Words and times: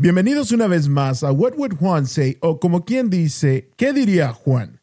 Bienvenidos 0.00 0.52
una 0.52 0.68
vez 0.68 0.88
más 0.88 1.24
a 1.24 1.32
What 1.32 1.54
Would 1.56 1.74
Juan 1.74 2.06
Say 2.06 2.38
o 2.40 2.60
como 2.60 2.84
quien 2.84 3.10
dice, 3.10 3.68
¿qué 3.74 3.92
diría 3.92 4.32
Juan? 4.32 4.78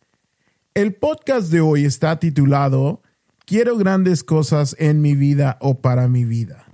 El 0.74 0.94
podcast 0.94 1.50
de 1.50 1.62
hoy 1.62 1.86
está 1.86 2.20
titulado 2.20 3.02
Quiero 3.46 3.78
grandes 3.78 4.26
cosas 4.26 4.76
en 4.78 5.02
mi 5.02 5.16
vida 5.16 5.58
o 5.62 5.80
para 5.80 6.10
mi 6.10 6.26
vida. 6.26 6.66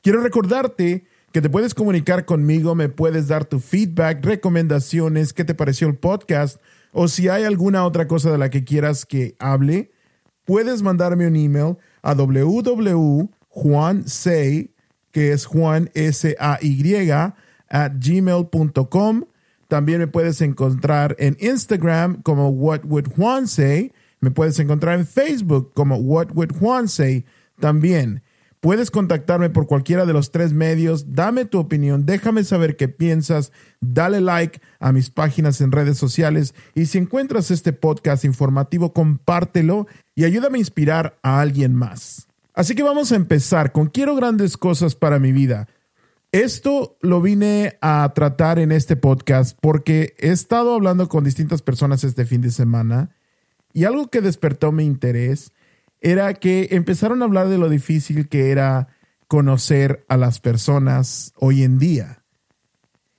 Quiero 0.00 0.22
recordarte 0.22 1.04
que 1.32 1.42
te 1.42 1.50
puedes 1.50 1.74
comunicar 1.74 2.24
conmigo, 2.24 2.74
me 2.74 2.88
puedes 2.88 3.28
dar 3.28 3.44
tu 3.44 3.60
feedback, 3.60 4.24
recomendaciones, 4.24 5.34
qué 5.34 5.44
te 5.44 5.54
pareció 5.54 5.86
el 5.86 5.96
podcast 5.96 6.62
o 6.92 7.08
si 7.08 7.28
hay 7.28 7.44
alguna 7.44 7.84
otra 7.84 8.08
cosa 8.08 8.32
de 8.32 8.38
la 8.38 8.48
que 8.48 8.64
quieras 8.64 9.04
que 9.04 9.36
hable, 9.38 9.92
puedes 10.46 10.80
mandarme 10.80 11.26
un 11.26 11.36
email 11.36 11.76
a 12.00 12.14
www.juansay, 12.14 13.28
que 15.12 15.32
es 15.32 15.44
Juan 15.44 15.90
S-A-Y, 15.92 17.34
at 17.68 17.92
gmail.com. 17.98 19.24
También 19.68 19.98
me 19.98 20.06
puedes 20.06 20.40
encontrar 20.40 21.16
en 21.18 21.36
Instagram 21.40 22.22
como 22.22 22.50
What 22.50 22.84
Would 22.84 23.08
Juan 23.16 23.48
Say. 23.48 23.92
Me 24.20 24.30
puedes 24.30 24.58
encontrar 24.58 24.98
en 24.98 25.06
Facebook 25.06 25.72
como 25.74 25.96
What 25.96 26.28
Would 26.34 26.52
Juan 26.58 26.88
Say 26.88 27.24
también. 27.58 28.22
Puedes 28.60 28.90
contactarme 28.90 29.50
por 29.50 29.66
cualquiera 29.66 30.06
de 30.06 30.12
los 30.12 30.32
tres 30.32 30.52
medios, 30.52 31.12
dame 31.12 31.44
tu 31.44 31.58
opinión, 31.58 32.06
déjame 32.06 32.42
saber 32.42 32.76
qué 32.76 32.88
piensas, 32.88 33.52
dale 33.80 34.20
like 34.20 34.60
a 34.80 34.92
mis 34.92 35.10
páginas 35.10 35.60
en 35.60 35.72
redes 35.72 35.98
sociales 35.98 36.54
y 36.74 36.86
si 36.86 36.98
encuentras 36.98 37.50
este 37.50 37.72
podcast 37.72 38.24
informativo, 38.24 38.92
compártelo 38.92 39.86
y 40.14 40.24
ayúdame 40.24 40.56
a 40.56 40.60
inspirar 40.60 41.18
a 41.22 41.40
alguien 41.40 41.74
más. 41.74 42.26
Así 42.54 42.74
que 42.74 42.82
vamos 42.82 43.12
a 43.12 43.16
empezar 43.16 43.72
con 43.72 43.88
quiero 43.88 44.16
grandes 44.16 44.56
cosas 44.56 44.94
para 44.94 45.18
mi 45.18 45.30
vida. 45.30 45.68
Esto 46.36 46.98
lo 47.00 47.22
vine 47.22 47.78
a 47.80 48.12
tratar 48.14 48.58
en 48.58 48.70
este 48.70 48.94
podcast 48.94 49.56
porque 49.58 50.14
he 50.18 50.32
estado 50.32 50.74
hablando 50.74 51.08
con 51.08 51.24
distintas 51.24 51.62
personas 51.62 52.04
este 52.04 52.26
fin 52.26 52.42
de 52.42 52.50
semana 52.50 53.08
y 53.72 53.84
algo 53.84 54.08
que 54.08 54.20
despertó 54.20 54.70
mi 54.70 54.84
interés 54.84 55.54
era 56.02 56.34
que 56.34 56.68
empezaron 56.72 57.22
a 57.22 57.24
hablar 57.24 57.48
de 57.48 57.56
lo 57.56 57.70
difícil 57.70 58.28
que 58.28 58.50
era 58.50 58.88
conocer 59.28 60.04
a 60.10 60.18
las 60.18 60.38
personas 60.38 61.32
hoy 61.36 61.62
en 61.62 61.78
día. 61.78 62.22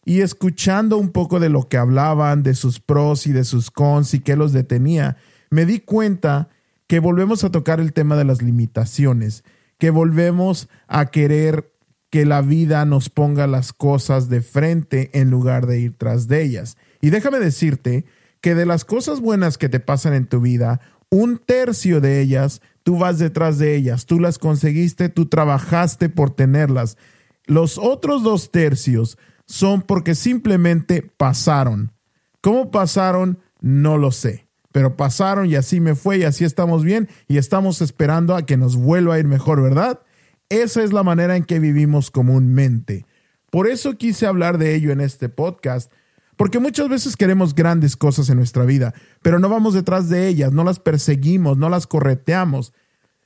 Y 0.06 0.22
escuchando 0.22 1.00
un 1.00 1.10
poco 1.10 1.40
de 1.40 1.50
lo 1.50 1.70
que 1.70 1.78
hablaban, 1.78 2.44
de 2.44 2.54
sus 2.54 2.80
pros 2.80 3.26
y 3.26 3.32
de 3.32 3.46
sus 3.46 3.72
cons 3.72 4.14
y 4.14 4.20
qué 4.20 4.36
los 4.36 4.54
detenía, 4.54 5.18
me 5.50 5.66
di 5.66 5.80
cuenta 5.80 6.50
que 6.86 7.00
volvemos 7.00 7.44
a 7.44 7.50
tocar 7.50 7.80
el 7.80 7.94
tema 7.94 8.16
de 8.16 8.26
las 8.26 8.44
limitaciones, 8.44 9.44
que 9.80 9.90
volvemos 9.90 10.70
a 10.88 11.08
querer 11.08 11.74
que 12.10 12.26
la 12.26 12.42
vida 12.42 12.86
nos 12.86 13.10
ponga 13.10 13.48
las 13.48 13.74
cosas 13.74 14.30
de 14.30 14.42
frente 14.42 15.10
en 15.14 15.30
lugar 15.30 15.68
de 15.68 15.80
ir 15.80 15.98
tras 15.98 16.28
de 16.28 16.44
ellas. 16.44 16.78
Y 17.02 17.10
déjame 17.10 17.40
decirte 17.40 18.06
que 18.42 18.56
de 18.56 18.66
las 18.66 18.86
cosas 18.86 19.20
buenas 19.20 19.58
que 19.58 19.70
te 19.70 19.80
pasan 19.80 20.14
en 20.14 20.28
tu 20.28 20.40
vida, 20.40 20.80
un 21.10 21.38
tercio 21.38 22.02
de 22.02 22.22
ellas, 22.22 22.62
tú 22.84 22.98
vas 22.98 23.20
detrás 23.20 23.58
de 23.58 23.76
ellas, 23.76 24.06
tú 24.06 24.20
las 24.20 24.38
conseguiste, 24.38 25.10
tú 25.10 25.26
trabajaste 25.26 26.10
por 26.10 26.32
tenerlas. 26.32 26.98
Los 27.46 27.78
otros 27.78 28.24
dos 28.24 28.52
tercios 28.52 29.18
son 29.46 29.82
porque 29.82 30.16
simplemente 30.16 31.02
pasaron. 31.02 31.94
¿Cómo 32.42 32.72
pasaron? 32.72 33.40
No 33.60 33.98
lo 33.98 34.12
sé. 34.12 34.48
Pero 34.72 34.96
pasaron 34.96 35.48
y 35.48 35.56
así 35.56 35.80
me 35.80 35.96
fue 35.96 36.20
y 36.20 36.24
así 36.24 36.44
estamos 36.46 36.84
bien 36.84 37.10
y 37.28 37.38
estamos 37.38 37.82
esperando 37.82 38.36
a 38.36 38.46
que 38.46 38.58
nos 38.58 38.76
vuelva 38.76 39.16
a 39.16 39.20
ir 39.20 39.26
mejor, 39.26 39.62
¿verdad? 39.62 40.02
Esa 40.50 40.82
es 40.82 40.94
la 40.94 41.04
manera 41.04 41.36
en 41.36 41.44
que 41.44 41.60
vivimos 41.60 42.10
comúnmente. 42.10 43.06
Por 43.50 43.68
eso 43.68 43.98
quise 43.98 44.26
hablar 44.26 44.58
de 44.58 44.76
ello 44.76 44.92
en 44.92 45.02
este 45.02 45.28
podcast, 45.28 45.92
porque 46.38 46.60
muchas 46.60 46.88
veces 46.88 47.18
queremos 47.18 47.54
grandes 47.54 47.98
cosas 47.98 48.30
en 48.30 48.38
nuestra 48.38 48.64
vida, 48.64 48.94
pero 49.22 49.40
no 49.40 49.50
vamos 49.50 49.74
detrás 49.74 50.08
de 50.08 50.28
ellas, 50.28 50.54
no 50.54 50.64
las 50.64 50.80
perseguimos, 50.80 51.58
no 51.58 51.68
las 51.68 51.86
correteamos, 51.86 52.74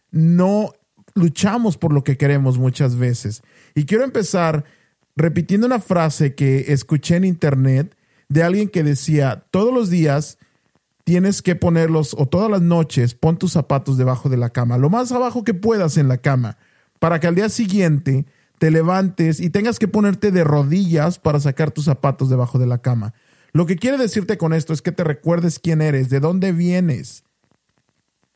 no 0.09 0.73
luchamos 1.13 1.77
por 1.77 1.93
lo 1.93 2.03
que 2.03 2.17
queremos 2.17 2.57
muchas 2.57 2.95
veces. 2.95 3.43
Y 3.75 3.85
quiero 3.85 4.03
empezar 4.03 4.63
repitiendo 5.15 5.67
una 5.67 5.79
frase 5.79 6.33
que 6.33 6.71
escuché 6.73 7.17
en 7.17 7.25
internet 7.25 7.95
de 8.29 8.43
alguien 8.43 8.69
que 8.69 8.81
decía, 8.83 9.45
todos 9.51 9.73
los 9.73 9.89
días 9.89 10.39
tienes 11.03 11.41
que 11.43 11.55
ponerlos, 11.55 12.15
o 12.17 12.27
todas 12.27 12.49
las 12.49 12.61
noches, 12.61 13.13
pon 13.13 13.37
tus 13.37 13.51
zapatos 13.51 13.97
debajo 13.97 14.29
de 14.29 14.37
la 14.37 14.49
cama, 14.49 14.79
lo 14.79 14.89
más 14.89 15.11
abajo 15.11 15.43
que 15.43 15.53
puedas 15.53 15.97
en 15.97 16.07
la 16.07 16.17
cama 16.17 16.57
para 17.01 17.19
que 17.19 17.25
al 17.25 17.33
día 17.33 17.49
siguiente 17.49 18.27
te 18.59 18.69
levantes 18.69 19.39
y 19.39 19.49
tengas 19.49 19.79
que 19.79 19.87
ponerte 19.87 20.29
de 20.29 20.43
rodillas 20.43 21.17
para 21.17 21.39
sacar 21.39 21.71
tus 21.71 21.85
zapatos 21.85 22.29
debajo 22.29 22.59
de 22.59 22.67
la 22.67 22.77
cama. 22.77 23.15
Lo 23.53 23.65
que 23.65 23.75
quiere 23.75 23.97
decirte 23.97 24.37
con 24.37 24.53
esto 24.53 24.71
es 24.71 24.83
que 24.83 24.91
te 24.91 25.03
recuerdes 25.03 25.57
quién 25.57 25.81
eres, 25.81 26.11
de 26.11 26.19
dónde 26.19 26.51
vienes. 26.51 27.23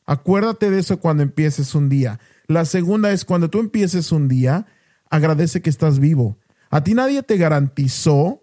Acuérdate 0.04 0.68
de 0.68 0.80
eso 0.80 0.98
cuando 0.98 1.22
empieces 1.22 1.76
un 1.76 1.88
día. 1.88 2.18
La 2.48 2.64
segunda 2.64 3.12
es 3.12 3.24
cuando 3.24 3.50
tú 3.50 3.60
empieces 3.60 4.10
un 4.10 4.26
día, 4.26 4.66
agradece 5.10 5.62
que 5.62 5.70
estás 5.70 6.00
vivo. 6.00 6.36
A 6.68 6.82
ti 6.82 6.94
nadie 6.94 7.22
te 7.22 7.36
garantizó 7.36 8.42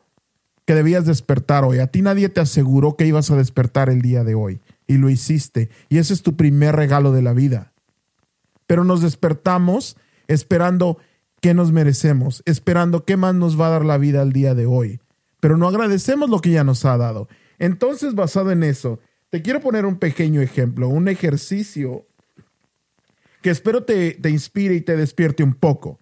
que 0.63 0.73
debías 0.73 1.05
despertar 1.05 1.65
hoy. 1.65 1.79
A 1.79 1.87
ti 1.87 2.01
nadie 2.01 2.29
te 2.29 2.39
aseguró 2.39 2.95
que 2.95 3.05
ibas 3.05 3.29
a 3.29 3.35
despertar 3.35 3.89
el 3.89 4.01
día 4.01 4.23
de 4.23 4.35
hoy. 4.35 4.61
Y 4.87 4.99
lo 4.99 5.09
hiciste. 5.09 5.69
Y 5.89 5.97
ese 5.97 6.13
es 6.13 6.23
tu 6.23 6.37
primer 6.37 6.77
regalo 6.77 7.11
de 7.11 7.23
la 7.23 7.33
vida. 7.33 7.73
Pero 8.67 8.85
nos 8.85 9.01
despertamos 9.01 9.97
esperando 10.27 10.97
qué 11.41 11.53
nos 11.53 11.71
merecemos, 11.71 12.41
esperando 12.45 13.05
qué 13.05 13.17
más 13.17 13.35
nos 13.35 13.59
va 13.59 13.67
a 13.67 13.71
dar 13.71 13.85
la 13.85 13.97
vida 13.97 14.21
al 14.21 14.31
día 14.31 14.55
de 14.55 14.65
hoy. 14.65 14.99
Pero 15.39 15.57
no 15.57 15.67
agradecemos 15.67 16.29
lo 16.29 16.39
que 16.39 16.51
ya 16.51 16.63
nos 16.63 16.85
ha 16.85 16.97
dado. 16.97 17.27
Entonces, 17.59 18.15
basado 18.15 18.51
en 18.51 18.63
eso, 18.63 18.99
te 19.29 19.41
quiero 19.41 19.59
poner 19.59 19.85
un 19.85 19.97
pequeño 19.97 20.41
ejemplo, 20.41 20.87
un 20.87 21.07
ejercicio 21.07 22.05
que 23.41 23.49
espero 23.49 23.83
te, 23.83 24.13
te 24.13 24.29
inspire 24.29 24.75
y 24.75 24.81
te 24.81 24.95
despierte 24.95 25.43
un 25.43 25.53
poco. 25.53 25.99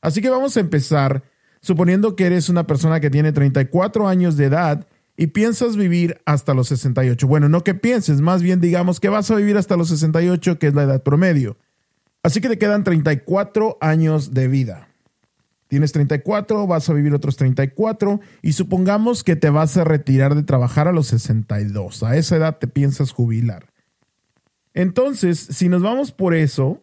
Así 0.00 0.22
que 0.22 0.30
vamos 0.30 0.56
a 0.56 0.60
empezar 0.60 1.22
suponiendo 1.60 2.16
que 2.16 2.26
eres 2.26 2.48
una 2.48 2.66
persona 2.66 3.00
que 3.00 3.10
tiene 3.10 3.32
34 3.32 4.08
años 4.08 4.36
de 4.36 4.46
edad 4.46 4.86
y 5.16 5.28
piensas 5.28 5.76
vivir 5.76 6.20
hasta 6.24 6.54
los 6.54 6.68
68. 6.68 7.26
Bueno, 7.26 7.48
no 7.48 7.62
que 7.62 7.74
pienses, 7.74 8.20
más 8.20 8.42
bien 8.42 8.60
digamos 8.60 9.00
que 9.00 9.08
vas 9.08 9.30
a 9.30 9.36
vivir 9.36 9.56
hasta 9.56 9.76
los 9.76 9.88
68, 9.88 10.58
que 10.58 10.68
es 10.68 10.74
la 10.74 10.84
edad 10.84 11.02
promedio. 11.02 11.56
Así 12.22 12.40
que 12.40 12.48
te 12.48 12.58
quedan 12.58 12.84
34 12.84 13.78
años 13.80 14.32
de 14.32 14.48
vida. 14.48 14.88
Tienes 15.66 15.92
34, 15.92 16.66
vas 16.66 16.88
a 16.88 16.92
vivir 16.92 17.14
otros 17.14 17.36
34 17.36 18.20
y 18.42 18.52
supongamos 18.52 19.24
que 19.24 19.36
te 19.36 19.48
vas 19.48 19.76
a 19.76 19.84
retirar 19.84 20.34
de 20.34 20.42
trabajar 20.42 20.86
a 20.86 20.92
los 20.92 21.06
62. 21.08 22.02
A 22.02 22.16
esa 22.16 22.36
edad 22.36 22.58
te 22.58 22.68
piensas 22.68 23.10
jubilar. 23.10 23.72
Entonces, 24.74 25.38
si 25.38 25.68
nos 25.68 25.82
vamos 25.82 26.12
por 26.12 26.34
eso, 26.34 26.82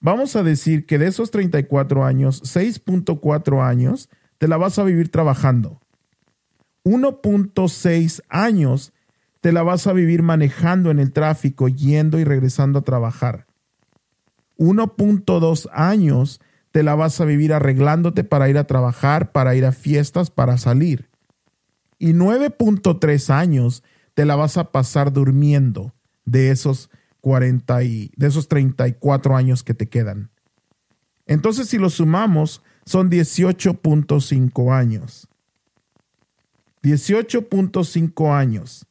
vamos 0.00 0.36
a 0.36 0.42
decir 0.42 0.86
que 0.86 0.98
de 0.98 1.08
esos 1.08 1.30
34 1.30 2.04
años, 2.04 2.42
6.4 2.42 3.62
años 3.62 4.08
te 4.38 4.48
la 4.48 4.56
vas 4.56 4.78
a 4.78 4.84
vivir 4.84 5.10
trabajando. 5.10 5.80
1.6 6.84 8.22
años 8.28 8.92
te 9.40 9.52
la 9.52 9.62
vas 9.62 9.86
a 9.86 9.92
vivir 9.92 10.22
manejando 10.22 10.90
en 10.90 10.98
el 10.98 11.12
tráfico, 11.12 11.68
yendo 11.68 12.18
y 12.18 12.24
regresando 12.24 12.78
a 12.78 12.82
trabajar. 12.82 13.49
1.2 14.60 15.70
años 15.72 16.40
te 16.70 16.82
la 16.82 16.94
vas 16.94 17.20
a 17.20 17.24
vivir 17.24 17.52
arreglándote 17.52 18.24
para 18.24 18.48
ir 18.50 18.58
a 18.58 18.66
trabajar, 18.66 19.32
para 19.32 19.56
ir 19.56 19.64
a 19.64 19.72
fiestas, 19.72 20.30
para 20.30 20.58
salir. 20.58 21.08
Y 21.98 22.12
9.3 22.12 23.30
años 23.30 23.82
te 24.14 24.26
la 24.26 24.36
vas 24.36 24.58
a 24.58 24.70
pasar 24.70 25.12
durmiendo 25.12 25.94
de 26.26 26.50
esos 26.50 26.90
40 27.22 27.82
y 27.84 28.12
de 28.16 28.26
esos 28.26 28.48
34 28.48 29.34
años 29.34 29.62
que 29.64 29.74
te 29.74 29.88
quedan. 29.88 30.30
Entonces, 31.26 31.68
si 31.68 31.78
lo 31.78 31.88
sumamos, 31.88 32.62
son 32.84 33.10
18.5 33.10 34.74
años. 34.74 35.26
18.5 36.82 38.34
años 38.34 38.86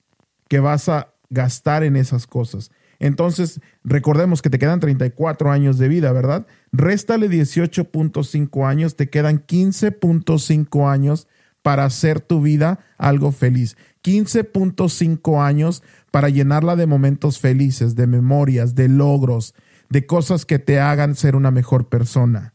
que 0.47 0.59
vas 0.59 0.89
a 0.89 1.13
gastar 1.29 1.83
en 1.83 1.95
esas 1.95 2.25
cosas. 2.25 2.71
Entonces, 2.99 3.61
recordemos 3.83 4.41
que 4.41 4.49
te 4.49 4.59
quedan 4.59 4.81
34 4.81 5.51
años 5.51 5.77
de 5.77 5.87
vida, 5.87 6.11
¿verdad? 6.11 6.45
Réstale 6.71 7.29
18.5 7.29 8.67
años, 8.67 8.95
te 8.95 9.09
quedan 9.09 9.45
15.5 9.45 10.91
años 10.91 11.27
para 11.61 11.85
hacer 11.85 12.19
tu 12.19 12.41
vida 12.41 12.79
algo 12.97 13.31
feliz. 13.31 13.77
15.5 14.03 15.41
años 15.41 15.83
para 16.11 16.29
llenarla 16.29 16.75
de 16.75 16.87
momentos 16.87 17.39
felices, 17.39 17.95
de 17.95 18.07
memorias, 18.07 18.75
de 18.75 18.89
logros, 18.89 19.55
de 19.89 20.05
cosas 20.05 20.45
que 20.45 20.59
te 20.59 20.79
hagan 20.79 21.15
ser 21.15 21.35
una 21.35 21.51
mejor 21.51 21.87
persona. 21.87 22.53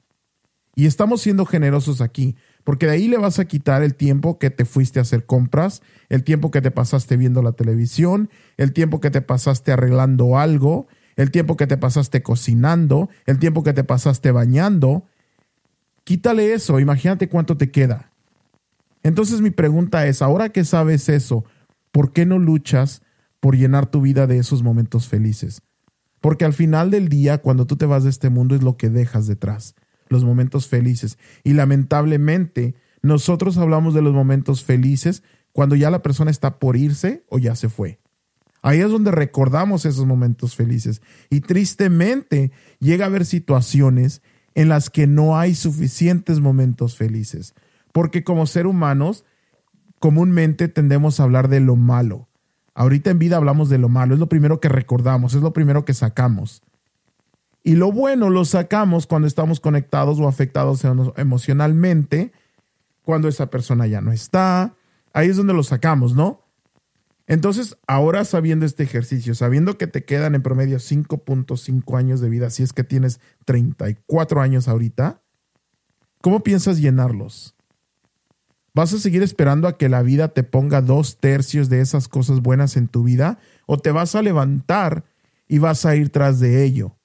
Y 0.77 0.87
estamos 0.87 1.23
siendo 1.23 1.47
generosos 1.47 2.01
aquí 2.01 2.37
porque 2.65 2.87
de 2.87 2.93
ahí 2.93 3.09
le 3.09 3.19
vas 3.19 3.39
a 3.39 3.45
quitar 3.45 3.83
el 3.83 3.95
tiempo 3.95 4.39
que 4.39 4.51
te 4.51 4.65
fuiste 4.65 4.99
a 4.99 5.03
hacer 5.03 5.27
compras, 5.27 5.83
el 6.09 6.25
tiempo 6.25 6.51
que 6.51 6.63
te 6.63 6.71
pasaste 6.71 7.17
viendo 7.17 7.43
la 7.43 7.53
televisión, 7.53 8.31
el 8.57 8.73
tiempo 8.73 9.01
que 9.01 9.11
te 9.11 9.21
pasaste 9.21 9.73
arreglando 9.73 10.39
algo, 10.39 10.89
el 11.17 11.31
tiempo 11.31 11.57
que 11.57 11.67
te 11.67 11.77
pasaste 11.77 12.23
cocinando, 12.23 13.11
el 13.27 13.39
tiempo 13.39 13.63
que 13.63 13.75
te 13.75 13.85
pasaste 13.85 14.31
bañando. 14.31 15.05
Quítale 16.05 16.55
eso, 16.55 16.81
imagínate 16.81 17.29
cuánto 17.29 17.57
te 17.57 17.71
queda. 17.71 18.11
Entonces 19.03 19.43
mi 19.43 19.51
pregunta 19.51 20.07
es, 20.07 20.23
ahora 20.23 20.49
que 20.49 20.65
sabes 20.65 21.11
eso, 21.11 21.45
¿por 21.93 22.13
qué 22.13 22.25
no 22.25 22.39
luchas 22.39 23.03
por 23.41 23.57
llenar 23.57 23.87
tu 23.87 24.01
vida 24.01 24.27
de 24.27 24.39
esos 24.39 24.63
momentos 24.63 25.07
felices? 25.07 25.61
Porque 26.23 26.47
al 26.47 26.55
final 26.55 26.91
del 26.91 27.11
día, 27.11 27.39
cuando 27.39 27.67
tú 27.67 27.77
te 27.77 27.85
vas 27.85 28.05
de 28.05 28.11
este 28.11 28.31
mundo, 28.31 28.55
es 28.55 28.63
lo 28.63 28.79
que 28.79 28.89
dejas 28.89 29.27
detrás, 29.27 29.75
los 30.09 30.25
momentos 30.25 30.69
felices. 30.69 31.19
Y 31.43 31.53
lamentablemente, 31.55 32.75
nosotros 33.03 33.59
hablamos 33.59 33.95
de 33.95 34.03
los 34.03 34.15
momentos 34.15 34.65
felices 34.65 35.23
cuando 35.53 35.77
ya 35.77 35.91
la 35.91 36.03
persona 36.03 36.31
está 36.31 36.59
por 36.59 36.77
irse 36.77 37.25
o 37.29 37.39
ya 37.39 37.55
se 37.55 37.69
fue. 37.69 38.01
Ahí 38.63 38.81
es 38.81 38.91
donde 38.91 39.11
recordamos 39.11 39.85
esos 39.85 40.07
momentos 40.07 40.57
felices. 40.57 41.03
Y 41.29 41.41
tristemente 41.41 42.51
llega 42.81 43.05
a 43.05 43.09
haber 43.09 43.27
situaciones 43.27 44.23
en 44.55 44.69
las 44.69 44.89
que 44.89 45.07
no 45.07 45.39
hay 45.39 45.55
suficientes 45.55 46.41
momentos 46.41 46.97
felices. 46.97 47.55
Porque 47.93 48.25
como 48.25 48.47
ser 48.47 48.67
humanos, 48.67 49.25
comúnmente 50.01 50.69
tendemos 50.69 51.21
a 51.21 51.25
hablar 51.25 51.49
de 51.49 51.61
lo 51.61 51.77
malo. 51.77 52.29
Ahorita 52.75 53.11
en 53.11 53.19
vida 53.19 53.37
hablamos 53.37 53.69
de 53.69 53.79
lo 53.79 53.89
malo, 53.89 54.15
es 54.15 54.21
lo 54.21 54.29
primero 54.29 54.61
que 54.61 54.69
recordamos, 54.69 55.35
es 55.35 55.43
lo 55.43 55.53
primero 55.53 55.85
que 55.85 55.95
sacamos. 55.95 56.63
Y 57.67 57.77
lo 57.77 57.91
bueno 57.91 58.29
lo 58.29 58.45
sacamos 58.45 59.07
cuando 59.07 59.27
estamos 59.27 59.59
conectados 59.59 60.21
o 60.21 60.29
afectados 60.29 60.83
emocionalmente, 61.17 62.31
cuando 63.03 63.27
esa 63.27 63.49
persona 63.49 63.87
ya 63.87 64.03
no 64.03 64.13
está. 64.13 64.75
Ahí 65.15 65.31
es 65.31 65.37
donde 65.37 65.55
lo 65.55 65.63
sacamos, 65.63 66.15
¿no? 66.15 66.43
Entonces, 67.27 67.79
ahora 67.87 68.27
sabiendo 68.27 68.67
este 68.67 68.83
ejercicio, 68.83 69.35
sabiendo 69.35 69.79
que 69.79 69.87
te 69.87 70.05
quedan 70.05 70.35
en 70.35 70.43
promedio 70.43 70.77
5.5 70.77 71.97
años 71.97 72.21
de 72.21 72.29
vida, 72.29 72.51
si 72.51 72.63
es 72.63 72.75
que 72.75 72.85
tienes 72.85 73.19
34 73.47 74.43
años 74.43 74.69
ahorita, 74.69 75.23
¿cómo 76.21 76.43
piensas 76.43 76.79
llenarlos? 76.79 77.55
¿Vas 78.75 78.93
a 78.93 78.99
seguir 78.99 79.23
esperando 79.23 79.69
a 79.69 79.79
que 79.79 79.89
la 79.89 80.03
vida 80.03 80.29
te 80.29 80.43
ponga 80.43 80.83
dos 80.83 81.19
tercios 81.19 81.71
de 81.71 81.81
esas 81.81 82.09
cosas 82.09 82.41
buenas 82.41 82.77
en 82.77 82.89
tu 82.89 83.05
vida? 83.05 83.39
¿O 83.67 83.79
te 83.79 83.91
vas 83.91 84.15
a 84.17 84.21
levantar 84.21 85.05
y 85.49 85.59
vas 85.59 85.87
a 85.87 85.97
ir 85.97 86.11
tras 86.11 86.41
de 86.41 86.63
ello? 86.65 86.99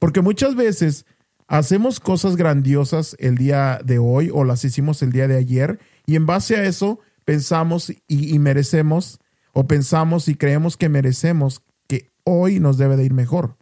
Porque 0.00 0.22
muchas 0.22 0.56
veces 0.56 1.06
hacemos 1.46 2.00
cosas 2.00 2.34
grandiosas 2.34 3.14
el 3.20 3.36
día 3.36 3.80
de 3.84 3.98
hoy 3.98 4.30
o 4.32 4.44
las 4.44 4.64
hicimos 4.64 5.02
el 5.02 5.12
día 5.12 5.28
de 5.28 5.36
ayer 5.36 5.78
y 6.06 6.16
en 6.16 6.26
base 6.26 6.56
a 6.56 6.64
eso 6.64 6.98
pensamos 7.24 7.92
y, 8.08 8.38
merecemos 8.38 9.20
o 9.52 9.68
pensamos 9.68 10.26
y 10.28 10.34
creemos 10.34 10.76
que 10.76 10.88
merecemos 10.88 11.62
que 11.86 12.10
hoy 12.24 12.60
nos 12.60 12.78
debe 12.78 12.96
de 12.96 13.04
ir 13.04 13.12
mejor. 13.12 13.56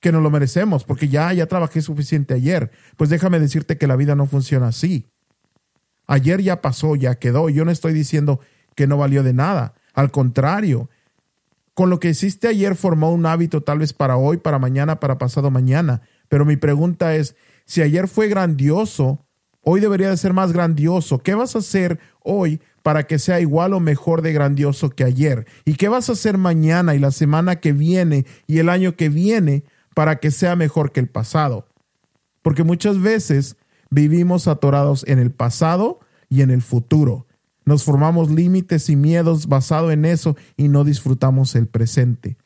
Que 0.00 0.12
no 0.12 0.20
lo 0.20 0.30
merecemos 0.30 0.84
porque 0.84 1.08
ya, 1.08 1.32
ya 1.32 1.46
trabajé 1.46 1.82
suficiente 1.82 2.32
ayer. 2.32 2.70
Pues 2.96 3.10
déjame 3.10 3.38
decirte 3.38 3.76
que 3.76 3.86
la 3.86 3.96
vida 3.96 4.14
no 4.14 4.26
funciona 4.26 4.68
así. 4.68 5.06
Ayer 6.06 6.40
ya 6.40 6.62
pasó, 6.62 6.96
ya 6.96 7.16
quedó. 7.16 7.50
Yo 7.50 7.66
no 7.66 7.70
estoy 7.70 7.92
diciendo 7.92 8.40
que 8.74 8.86
no 8.86 8.96
valió 8.96 9.22
de 9.22 9.34
nada. 9.34 9.74
Al 9.92 10.10
contrario, 10.10 10.88
con 11.78 11.90
lo 11.90 12.00
que 12.00 12.08
hiciste 12.08 12.48
ayer 12.48 12.74
formó 12.74 13.12
un 13.12 13.24
hábito 13.24 13.60
tal 13.60 13.78
vez 13.78 13.92
para 13.92 14.16
hoy, 14.16 14.38
para 14.38 14.58
mañana, 14.58 14.98
para 14.98 15.16
pasado 15.16 15.52
mañana. 15.52 16.02
Pero 16.28 16.44
mi 16.44 16.56
pregunta 16.56 17.14
es, 17.14 17.36
si 17.66 17.82
ayer 17.82 18.08
fue 18.08 18.26
grandioso, 18.26 19.24
Hoy 19.62 19.80
debería 19.80 20.10
de 20.10 20.16
ser 20.16 20.32
más 20.32 20.52
grandioso. 20.52 21.18
¿Qué 21.18 21.34
vas 21.34 21.54
a 21.54 21.60
hacer 21.60 22.00
hoy 22.24 22.60
para 22.82 23.06
que 23.06 23.18
sea 23.18 23.38
igual 23.38 23.74
o 23.74 23.80
mejor 23.80 24.22
de 24.22 24.32
grandioso 24.32 24.90
que 24.90 25.04
ayer? 25.04 25.46
¿Y 25.64 25.74
qué 25.74 25.88
vas 25.88 26.08
a 26.08 26.12
hacer 26.12 26.38
mañana 26.38 26.94
y 26.94 26.98
la 26.98 27.10
semana 27.10 27.56
que 27.56 27.72
viene 27.72 28.24
y 28.46 28.58
el 28.58 28.70
año 28.70 28.96
que 28.96 29.08
viene 29.08 29.64
para 29.94 30.20
que 30.20 30.30
sea 30.30 30.56
mejor 30.56 30.90
que 30.90 31.00
el 31.00 31.08
pasado? 31.08 31.68
Porque 32.42 32.64
muchas 32.64 33.00
veces 33.00 33.56
vivimos 33.90 34.48
atorados 34.48 35.04
en 35.06 35.20
el 35.20 35.30
pasado 35.30 36.00
y 36.28 36.40
en 36.40 36.50
el 36.50 36.62
futuro. 36.62 37.27
Nos 37.68 37.84
formamos 37.84 38.30
límites 38.30 38.88
y 38.88 38.96
miedos 38.96 39.46
basado 39.46 39.90
en 39.90 40.06
eso 40.06 40.38
y 40.56 40.68
no 40.68 40.84
disfrutamos 40.84 41.54
el 41.54 41.66
presente. 41.66 42.38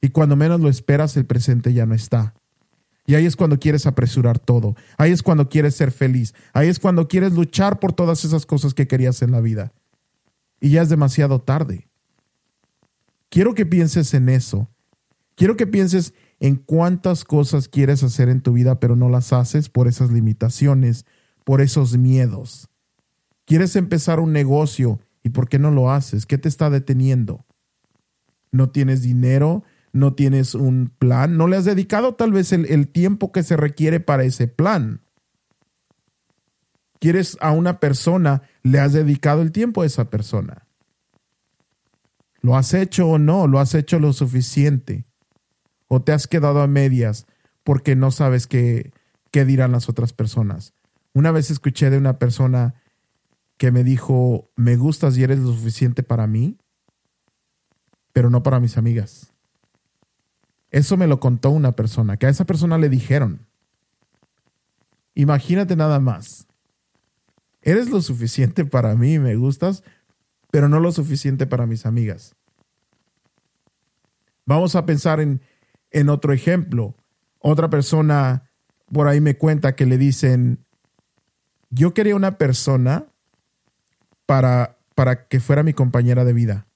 Y 0.00 0.10
cuando 0.10 0.36
menos 0.36 0.60
lo 0.60 0.68
esperas, 0.68 1.16
el 1.16 1.26
presente 1.26 1.72
ya 1.72 1.84
no 1.84 1.96
está. 1.96 2.34
Y 3.04 3.16
ahí 3.16 3.26
es 3.26 3.34
cuando 3.34 3.58
quieres 3.58 3.86
apresurar 3.86 4.38
todo. 4.38 4.76
Ahí 4.98 5.10
es 5.10 5.24
cuando 5.24 5.48
quieres 5.48 5.74
ser 5.74 5.90
feliz. 5.90 6.32
Ahí 6.52 6.68
es 6.68 6.78
cuando 6.78 7.08
quieres 7.08 7.32
luchar 7.32 7.80
por 7.80 7.92
todas 7.92 8.24
esas 8.24 8.46
cosas 8.46 8.72
que 8.72 8.86
querías 8.86 9.20
en 9.22 9.32
la 9.32 9.40
vida. 9.40 9.72
Y 10.60 10.70
ya 10.70 10.82
es 10.82 10.88
demasiado 10.88 11.40
tarde. 11.40 11.88
Quiero 13.30 13.56
que 13.56 13.66
pienses 13.66 14.14
en 14.14 14.28
eso. 14.28 14.70
Quiero 15.34 15.56
que 15.56 15.66
pienses 15.66 16.14
en 16.38 16.54
cuántas 16.54 17.24
cosas 17.24 17.66
quieres 17.66 18.04
hacer 18.04 18.28
en 18.28 18.42
tu 18.42 18.52
vida, 18.52 18.78
pero 18.78 18.94
no 18.94 19.08
las 19.08 19.32
haces 19.32 19.68
por 19.68 19.88
esas 19.88 20.12
limitaciones, 20.12 21.04
por 21.42 21.60
esos 21.62 21.98
miedos. 21.98 22.68
Quieres 23.44 23.76
empezar 23.76 24.20
un 24.20 24.32
negocio 24.32 25.00
y 25.22 25.30
¿por 25.30 25.48
qué 25.48 25.58
no 25.58 25.70
lo 25.70 25.90
haces? 25.90 26.26
¿Qué 26.26 26.38
te 26.38 26.48
está 26.48 26.70
deteniendo? 26.70 27.44
¿No 28.50 28.70
tienes 28.70 29.02
dinero? 29.02 29.64
no 29.92 30.14
tienes 30.14 30.54
un 30.54 30.92
plan, 30.98 31.36
no 31.36 31.46
le 31.46 31.56
has 31.56 31.64
dedicado 31.64 32.14
tal 32.14 32.32
vez 32.32 32.52
el, 32.52 32.88
tiempo 32.88 33.30
que 33.30 33.42
se 33.42 33.56
requiere 33.56 34.00
para 34.00 34.24
ese 34.24 34.48
plan. 34.48 35.02
Quieres 36.98 37.36
a 37.40 37.52
una 37.52 37.78
persona, 37.78 38.42
le 38.62 38.80
has 38.80 38.92
dedicado 38.92 39.42
el 39.42 39.52
tiempo 39.52 39.82
a 39.82 39.86
esa 39.86 40.08
persona. 40.08 40.66
¿Lo 42.40 42.56
has 42.56 42.74
hecho 42.74 43.06
o 43.06 43.18
no? 43.18 43.46
¿Lo 43.46 43.60
has 43.60 43.74
hecho 43.74 43.98
lo 43.98 44.12
suficiente? 44.12 45.04
¿O 45.88 46.02
te 46.02 46.12
has 46.12 46.26
quedado 46.26 46.62
a 46.62 46.66
medias 46.66 47.26
porque 47.62 47.94
no 47.94 48.10
sabes 48.10 48.46
qué, 48.46 48.92
qué 49.30 49.44
dirán 49.44 49.72
las 49.72 49.88
otras 49.88 50.12
personas? 50.12 50.74
Una 51.12 51.32
vez 51.32 51.50
escuché 51.50 51.90
de 51.90 51.98
una 51.98 52.18
persona 52.18 52.74
que 53.62 53.70
me 53.70 53.84
dijo, 53.84 54.50
me 54.56 54.74
gustas 54.74 55.16
y 55.16 55.22
eres 55.22 55.38
lo 55.38 55.52
suficiente 55.52 56.02
para 56.02 56.26
mí, 56.26 56.58
pero 58.12 58.28
no 58.28 58.42
para 58.42 58.58
mis 58.58 58.76
amigas. 58.76 59.34
Eso 60.72 60.96
me 60.96 61.06
lo 61.06 61.20
contó 61.20 61.50
una 61.50 61.76
persona, 61.76 62.16
que 62.16 62.26
a 62.26 62.28
esa 62.28 62.44
persona 62.44 62.76
le 62.76 62.88
dijeron. 62.88 63.46
Imagínate 65.14 65.76
nada 65.76 66.00
más. 66.00 66.48
Eres 67.60 67.88
lo 67.88 68.02
suficiente 68.02 68.64
para 68.64 68.96
mí, 68.96 69.20
me 69.20 69.36
gustas, 69.36 69.84
pero 70.50 70.68
no 70.68 70.80
lo 70.80 70.90
suficiente 70.90 71.46
para 71.46 71.64
mis 71.64 71.86
amigas. 71.86 72.34
Vamos 74.44 74.74
a 74.74 74.86
pensar 74.86 75.20
en, 75.20 75.40
en 75.92 76.08
otro 76.08 76.32
ejemplo. 76.32 76.96
Otra 77.38 77.70
persona 77.70 78.50
por 78.92 79.06
ahí 79.06 79.20
me 79.20 79.36
cuenta 79.36 79.76
que 79.76 79.86
le 79.86 79.98
dicen, 79.98 80.66
yo 81.70 81.94
quería 81.94 82.16
una 82.16 82.38
persona 82.38 83.06
para, 84.26 84.78
para 84.94 85.26
que 85.28 85.40
fuera 85.40 85.62
mi 85.62 85.72
compañera 85.72 86.24
de 86.24 86.32
vida 86.32 86.66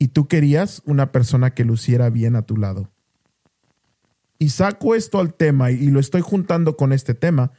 y 0.00 0.08
tú 0.08 0.26
querías 0.26 0.82
una 0.86 1.12
persona 1.12 1.54
que 1.54 1.64
luciera 1.64 2.08
bien 2.08 2.34
a 2.34 2.42
tu 2.42 2.56
lado. 2.56 2.90
Y 4.38 4.48
saco 4.48 4.94
esto 4.94 5.18
al 5.20 5.34
tema 5.34 5.70
y 5.70 5.90
lo 5.90 6.00
estoy 6.00 6.22
juntando 6.22 6.74
con 6.76 6.94
este 6.94 7.12
tema 7.12 7.52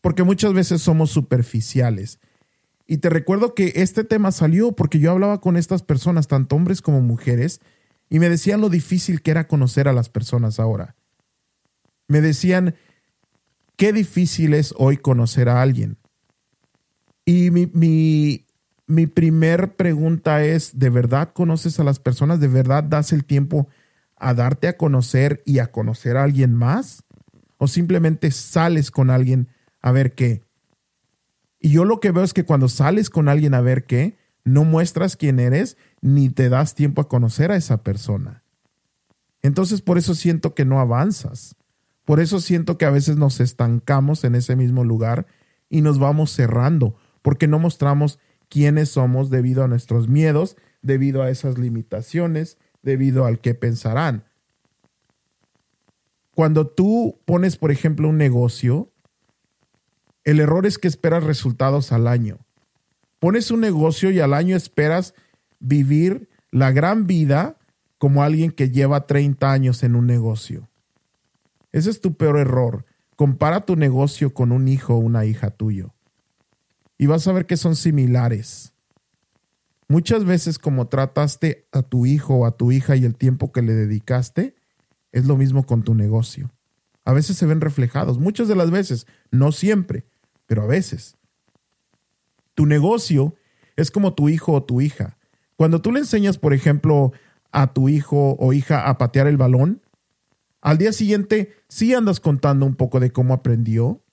porque 0.00 0.24
muchas 0.24 0.52
veces 0.52 0.82
somos 0.82 1.12
superficiales. 1.12 2.18
Y 2.88 2.98
te 2.98 3.08
recuerdo 3.08 3.54
que 3.54 3.72
este 3.76 4.02
tema 4.02 4.32
salió 4.32 4.72
porque 4.72 4.98
yo 4.98 5.12
hablaba 5.12 5.40
con 5.40 5.56
estas 5.56 5.84
personas, 5.84 6.26
tanto 6.26 6.56
hombres 6.56 6.82
como 6.82 7.00
mujeres, 7.00 7.60
y 8.10 8.18
me 8.18 8.28
decían 8.28 8.60
lo 8.60 8.68
difícil 8.68 9.22
que 9.22 9.30
era 9.30 9.46
conocer 9.46 9.86
a 9.86 9.92
las 9.92 10.08
personas 10.08 10.58
ahora. 10.58 10.96
Me 12.08 12.20
decían, 12.20 12.74
qué 13.76 13.92
difícil 13.92 14.54
es 14.54 14.74
hoy 14.76 14.96
conocer 14.96 15.48
a 15.48 15.62
alguien. 15.62 15.96
Y 17.24 17.50
mi, 17.50 17.66
mi, 17.72 18.46
mi 18.86 19.06
primer 19.06 19.76
pregunta 19.76 20.44
es, 20.44 20.78
¿de 20.78 20.90
verdad 20.90 21.32
conoces 21.32 21.78
a 21.80 21.84
las 21.84 21.98
personas? 21.98 22.40
¿De 22.40 22.48
verdad 22.48 22.84
das 22.84 23.12
el 23.12 23.24
tiempo 23.24 23.68
a 24.16 24.34
darte 24.34 24.68
a 24.68 24.76
conocer 24.76 25.42
y 25.46 25.58
a 25.58 25.70
conocer 25.70 26.16
a 26.16 26.24
alguien 26.24 26.54
más? 26.54 27.04
¿O 27.58 27.68
simplemente 27.68 28.30
sales 28.30 28.90
con 28.90 29.10
alguien 29.10 29.48
a 29.80 29.92
ver 29.92 30.14
qué? 30.14 30.42
Y 31.60 31.70
yo 31.70 31.84
lo 31.84 32.00
que 32.00 32.10
veo 32.10 32.24
es 32.24 32.32
que 32.32 32.44
cuando 32.44 32.68
sales 32.68 33.08
con 33.08 33.28
alguien 33.28 33.54
a 33.54 33.60
ver 33.60 33.84
qué, 33.84 34.18
no 34.44 34.64
muestras 34.64 35.16
quién 35.16 35.38
eres 35.38 35.76
ni 36.00 36.28
te 36.28 36.48
das 36.48 36.74
tiempo 36.74 37.00
a 37.00 37.08
conocer 37.08 37.52
a 37.52 37.56
esa 37.56 37.84
persona. 37.84 38.42
Entonces 39.42 39.80
por 39.80 39.96
eso 39.96 40.16
siento 40.16 40.54
que 40.54 40.64
no 40.64 40.80
avanzas. 40.80 41.54
Por 42.04 42.18
eso 42.18 42.40
siento 42.40 42.78
que 42.78 42.84
a 42.84 42.90
veces 42.90 43.16
nos 43.16 43.38
estancamos 43.38 44.24
en 44.24 44.34
ese 44.34 44.56
mismo 44.56 44.84
lugar 44.84 45.26
y 45.68 45.82
nos 45.82 46.00
vamos 46.00 46.32
cerrando 46.32 46.96
porque 47.22 47.48
no 47.48 47.58
mostramos 47.58 48.18
quiénes 48.48 48.90
somos 48.90 49.30
debido 49.30 49.64
a 49.64 49.68
nuestros 49.68 50.08
miedos, 50.08 50.56
debido 50.82 51.22
a 51.22 51.30
esas 51.30 51.58
limitaciones, 51.58 52.58
debido 52.82 53.24
al 53.24 53.40
que 53.40 53.54
pensarán. 53.54 54.24
Cuando 56.34 56.66
tú 56.66 57.20
pones, 57.24 57.56
por 57.56 57.70
ejemplo, 57.70 58.08
un 58.08 58.18
negocio, 58.18 58.90
el 60.24 60.40
error 60.40 60.66
es 60.66 60.78
que 60.78 60.88
esperas 60.88 61.24
resultados 61.24 61.92
al 61.92 62.06
año. 62.06 62.38
Pones 63.18 63.50
un 63.50 63.60
negocio 63.60 64.10
y 64.10 64.20
al 64.20 64.34
año 64.34 64.56
esperas 64.56 65.14
vivir 65.60 66.28
la 66.50 66.72
gran 66.72 67.06
vida 67.06 67.56
como 67.98 68.22
alguien 68.22 68.50
que 68.50 68.70
lleva 68.70 69.06
30 69.06 69.52
años 69.52 69.82
en 69.82 69.94
un 69.94 70.06
negocio. 70.06 70.68
Ese 71.70 71.90
es 71.90 72.00
tu 72.00 72.14
peor 72.16 72.38
error. 72.38 72.84
Compara 73.16 73.64
tu 73.64 73.76
negocio 73.76 74.34
con 74.34 74.52
un 74.52 74.68
hijo 74.68 74.94
o 74.94 74.98
una 74.98 75.24
hija 75.24 75.50
tuyo. 75.50 75.94
Y 77.02 77.06
vas 77.06 77.26
a 77.26 77.32
ver 77.32 77.46
que 77.46 77.56
son 77.56 77.74
similares. 77.74 78.74
Muchas 79.88 80.24
veces 80.24 80.60
como 80.60 80.86
trataste 80.86 81.66
a 81.72 81.82
tu 81.82 82.06
hijo 82.06 82.36
o 82.36 82.46
a 82.46 82.56
tu 82.56 82.70
hija 82.70 82.94
y 82.94 83.04
el 83.04 83.16
tiempo 83.16 83.50
que 83.50 83.60
le 83.60 83.74
dedicaste, 83.74 84.54
es 85.10 85.26
lo 85.26 85.36
mismo 85.36 85.66
con 85.66 85.82
tu 85.82 85.96
negocio. 85.96 86.52
A 87.04 87.12
veces 87.12 87.36
se 87.36 87.44
ven 87.44 87.60
reflejados, 87.60 88.20
muchas 88.20 88.46
de 88.46 88.54
las 88.54 88.70
veces, 88.70 89.08
no 89.32 89.50
siempre, 89.50 90.04
pero 90.46 90.62
a 90.62 90.66
veces. 90.66 91.16
Tu 92.54 92.66
negocio 92.66 93.34
es 93.74 93.90
como 93.90 94.14
tu 94.14 94.28
hijo 94.28 94.52
o 94.52 94.62
tu 94.62 94.80
hija. 94.80 95.18
Cuando 95.56 95.82
tú 95.82 95.90
le 95.90 95.98
enseñas, 95.98 96.38
por 96.38 96.54
ejemplo, 96.54 97.10
a 97.50 97.72
tu 97.72 97.88
hijo 97.88 98.36
o 98.38 98.52
hija 98.52 98.88
a 98.88 98.96
patear 98.96 99.26
el 99.26 99.38
balón, 99.38 99.82
al 100.60 100.78
día 100.78 100.92
siguiente 100.92 101.52
sí 101.66 101.94
andas 101.94 102.20
contando 102.20 102.64
un 102.64 102.76
poco 102.76 103.00
de 103.00 103.10
cómo 103.10 103.34
aprendió, 103.34 104.04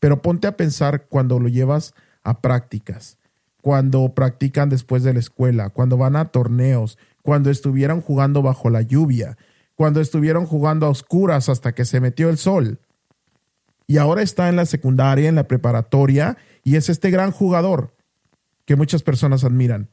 pero 0.00 0.20
ponte 0.20 0.46
a 0.46 0.58
pensar 0.58 1.06
cuando 1.06 1.40
lo 1.40 1.48
llevas 1.48 1.94
a 2.26 2.40
prácticas, 2.40 3.18
cuando 3.62 4.12
practican 4.12 4.68
después 4.68 5.04
de 5.04 5.14
la 5.14 5.20
escuela, 5.20 5.70
cuando 5.70 5.96
van 5.96 6.16
a 6.16 6.26
torneos, 6.26 6.98
cuando 7.22 7.50
estuvieron 7.50 8.00
jugando 8.00 8.42
bajo 8.42 8.68
la 8.68 8.82
lluvia, 8.82 9.38
cuando 9.76 10.00
estuvieron 10.00 10.44
jugando 10.44 10.86
a 10.86 10.90
oscuras 10.90 11.48
hasta 11.48 11.72
que 11.72 11.84
se 11.84 12.00
metió 12.00 12.28
el 12.28 12.36
sol. 12.36 12.80
Y 13.86 13.98
ahora 13.98 14.22
está 14.22 14.48
en 14.48 14.56
la 14.56 14.66
secundaria, 14.66 15.28
en 15.28 15.36
la 15.36 15.46
preparatoria, 15.46 16.36
y 16.64 16.74
es 16.74 16.88
este 16.88 17.10
gran 17.10 17.30
jugador 17.30 17.94
que 18.64 18.74
muchas 18.74 19.04
personas 19.04 19.44
admiran. 19.44 19.88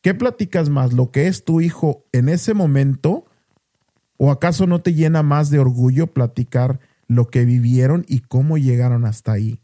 ¿Qué 0.00 0.14
platicas 0.14 0.70
más, 0.70 0.94
lo 0.94 1.10
que 1.10 1.26
es 1.26 1.44
tu 1.44 1.60
hijo 1.60 2.06
en 2.12 2.30
ese 2.30 2.54
momento? 2.54 3.26
¿O 4.16 4.30
acaso 4.30 4.66
no 4.66 4.80
te 4.80 4.94
llena 4.94 5.22
más 5.22 5.50
de 5.50 5.58
orgullo 5.58 6.06
platicar 6.06 6.80
lo 7.08 7.28
que 7.28 7.44
vivieron 7.44 8.06
y 8.08 8.20
cómo 8.20 8.56
llegaron 8.56 9.04
hasta 9.04 9.32
ahí? 9.32 9.60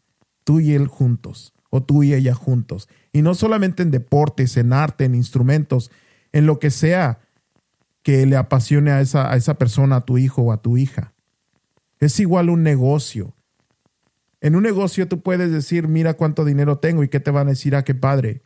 Tú 0.46 0.60
y 0.60 0.74
él 0.74 0.86
juntos, 0.86 1.54
o 1.70 1.82
tú 1.82 2.04
y 2.04 2.14
ella 2.14 2.34
juntos. 2.34 2.88
Y 3.12 3.22
no 3.22 3.34
solamente 3.34 3.82
en 3.82 3.90
deportes, 3.90 4.56
en 4.56 4.72
arte, 4.72 5.04
en 5.04 5.16
instrumentos, 5.16 5.90
en 6.30 6.46
lo 6.46 6.60
que 6.60 6.70
sea 6.70 7.18
que 8.02 8.24
le 8.26 8.36
apasione 8.36 8.92
a 8.92 9.00
esa, 9.00 9.32
a 9.32 9.36
esa 9.36 9.54
persona, 9.54 9.96
a 9.96 10.00
tu 10.02 10.18
hijo 10.18 10.42
o 10.42 10.52
a 10.52 10.62
tu 10.62 10.76
hija. 10.76 11.12
Es 11.98 12.20
igual 12.20 12.50
un 12.50 12.62
negocio. 12.62 13.34
En 14.40 14.54
un 14.54 14.62
negocio 14.62 15.08
tú 15.08 15.22
puedes 15.22 15.50
decir, 15.50 15.88
mira 15.88 16.14
cuánto 16.14 16.44
dinero 16.44 16.78
tengo 16.78 17.02
y 17.02 17.08
qué 17.08 17.18
te 17.18 17.32
van 17.32 17.48
a 17.48 17.50
decir, 17.50 17.74
a 17.74 17.78
ah, 17.78 17.84
qué 17.84 17.96
padre. 17.96 18.42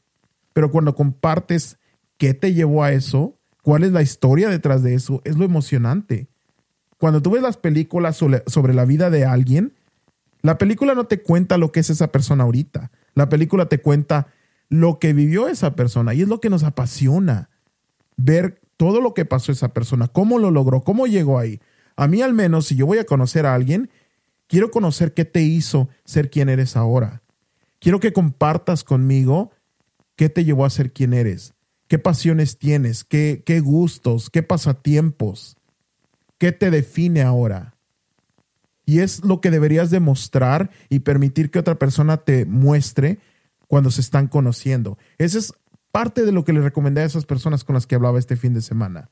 Pero 0.54 0.70
cuando 0.70 0.94
compartes 0.94 1.78
qué 2.16 2.32
te 2.32 2.54
llevó 2.54 2.82
a 2.82 2.92
eso, 2.92 3.38
cuál 3.62 3.84
es 3.84 3.92
la 3.92 4.00
historia 4.00 4.48
detrás 4.48 4.82
de 4.82 4.94
eso, 4.94 5.20
es 5.24 5.36
lo 5.36 5.44
emocionante. 5.44 6.30
Cuando 6.98 7.22
tú 7.22 7.30
ves 7.30 7.42
las 7.42 7.56
películas 7.56 8.16
sobre, 8.16 8.74
la 8.74 8.84
vida 8.84 9.10
de 9.10 9.24
alguien, 9.24 9.74
la 10.42 10.58
película 10.58 10.94
no 10.94 11.04
te 11.04 11.22
cuenta 11.22 11.58
lo 11.58 11.72
que 11.72 11.80
es 11.80 11.90
esa 11.90 12.12
persona 12.12 12.44
ahorita. 12.44 12.90
La 13.14 13.28
película 13.28 13.66
te 13.66 13.80
cuenta 13.80 14.28
lo 14.68 14.98
que 14.98 15.12
vivió 15.12 15.48
esa 15.48 15.74
persona 15.74 16.14
y 16.14 16.22
es 16.22 16.28
lo 16.28 16.40
que 16.40 16.50
nos 16.50 16.62
apasiona. 16.62 17.50
Ver 18.16 18.60
todo 18.76 19.00
lo 19.00 19.12
que 19.12 19.26
pasó 19.26 19.52
esa 19.52 19.74
persona, 19.74 20.08
cómo 20.08 20.38
lo 20.38 20.50
logró, 20.50 20.82
cómo 20.82 21.06
llegó 21.06 21.38
ahí. 21.38 21.60
A 21.96 22.08
mí 22.08 22.22
al 22.22 22.32
menos, 22.32 22.66
si 22.66 22.76
yo 22.76 22.86
voy 22.86 22.98
a 22.98 23.04
conocer 23.04 23.44
a 23.44 23.54
alguien, 23.54 23.90
quiero 24.46 24.70
conocer 24.70 25.12
qué 25.12 25.26
te 25.26 25.42
hizo 25.42 25.90
ser 26.04 26.30
quien 26.30 26.48
eres 26.48 26.76
ahora. 26.76 27.22
Quiero 27.78 28.00
que 28.00 28.12
compartas 28.12 28.84
conmigo 28.84 29.50
qué 30.16 30.28
te 30.28 30.44
llevó 30.44 30.64
a 30.64 30.70
ser 30.70 30.92
quien 30.92 31.12
eres, 31.12 31.54
qué 31.88 31.98
pasiones 31.98 32.58
tienes, 32.58 33.04
qué, 33.04 33.42
qué 33.44 33.60
gustos, 33.60 34.30
qué 34.30 34.42
pasatiempos, 34.42 35.56
qué 36.38 36.52
te 36.52 36.70
define 36.70 37.22
ahora. 37.22 37.74
Y 38.86 39.00
es 39.00 39.24
lo 39.24 39.40
que 39.40 39.50
deberías 39.50 39.90
demostrar 39.90 40.70
y 40.88 41.00
permitir 41.00 41.50
que 41.50 41.58
otra 41.58 41.76
persona 41.76 42.18
te 42.18 42.44
muestre 42.44 43.18
cuando 43.68 43.90
se 43.90 44.00
están 44.00 44.26
conociendo. 44.26 44.98
Ese 45.18 45.38
es 45.38 45.54
parte 45.92 46.24
de 46.24 46.32
lo 46.32 46.44
que 46.44 46.52
le 46.52 46.60
recomendé 46.60 47.02
a 47.02 47.04
esas 47.04 47.26
personas 47.26 47.64
con 47.64 47.74
las 47.74 47.86
que 47.86 47.94
hablaba 47.94 48.18
este 48.18 48.36
fin 48.36 48.54
de 48.54 48.62
semana. 48.62 49.10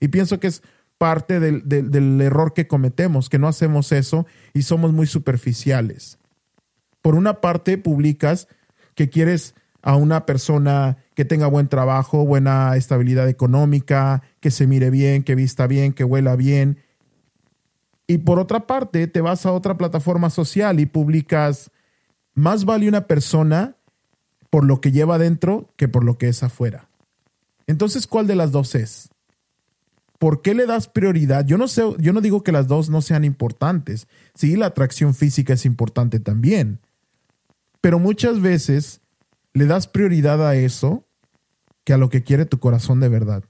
Y 0.00 0.08
pienso 0.08 0.40
que 0.40 0.46
es 0.46 0.62
parte 0.98 1.40
del, 1.40 2.20
error 2.20 2.52
que 2.52 2.66
cometemos, 2.66 3.28
que 3.28 3.38
no 3.38 3.48
hacemos 3.48 3.92
eso 3.92 4.26
y 4.52 4.62
somos 4.62 4.92
muy 4.92 5.06
superficiales. 5.06 6.18
Por 7.02 7.14
una 7.14 7.40
parte, 7.40 7.78
publicas 7.78 8.48
que 8.94 9.08
quieres 9.08 9.54
a 9.80 9.94
una 9.94 10.26
persona 10.26 10.98
que 11.14 11.24
tenga 11.24 11.46
buen 11.46 11.68
trabajo, 11.68 12.26
buena 12.26 12.76
estabilidad 12.76 13.28
económica, 13.28 14.22
que 14.40 14.50
se 14.50 14.66
mire 14.66 14.90
bien, 14.90 15.22
que 15.22 15.36
vista 15.36 15.68
bien, 15.68 15.92
que 15.92 16.04
huela 16.04 16.34
bien. 16.34 16.78
Y 18.10 18.18
por 18.18 18.38
otra 18.38 18.66
parte, 18.66 19.06
te 19.06 19.20
vas 19.20 19.44
a 19.44 19.52
otra 19.52 19.76
plataforma 19.76 20.30
social 20.30 20.80
y 20.80 20.86
publicas, 20.86 21.70
más 22.34 22.64
vale 22.64 22.88
una 22.88 23.06
persona 23.06 23.76
por 24.50 24.64
lo 24.64 24.80
que 24.80 24.92
lleva 24.92 25.18
dentro 25.18 25.72
que 25.76 25.88
por 25.88 26.04
lo 26.04 26.16
que 26.16 26.28
es 26.28 26.42
afuera. 26.42 26.88
Entonces, 27.66 28.06
¿cuál 28.06 28.26
de 28.26 28.34
las 28.34 28.50
dos 28.50 28.74
es? 28.74 29.10
¿Por 30.18 30.40
qué 30.40 30.54
le 30.54 30.66
das 30.66 30.88
prioridad? 30.88 31.44
Yo 31.46 31.58
no 31.58 31.68
sé, 31.68 31.82
yo 31.98 32.14
no 32.14 32.22
digo 32.22 32.42
que 32.42 32.50
las 32.50 32.66
dos 32.66 32.88
no 32.88 33.02
sean 33.02 33.24
importantes. 33.24 34.08
Sí, 34.34 34.56
la 34.56 34.66
atracción 34.66 35.14
física 35.14 35.52
es 35.52 35.66
importante 35.66 36.18
también. 36.18 36.80
Pero 37.82 37.98
muchas 37.98 38.40
veces 38.40 39.02
le 39.52 39.66
das 39.66 39.86
prioridad 39.86 40.44
a 40.46 40.56
eso 40.56 41.06
que 41.84 41.92
a 41.92 41.98
lo 41.98 42.08
que 42.08 42.22
quiere 42.22 42.46
tu 42.46 42.58
corazón 42.58 43.00
de 43.00 43.08
verdad. 43.10 43.44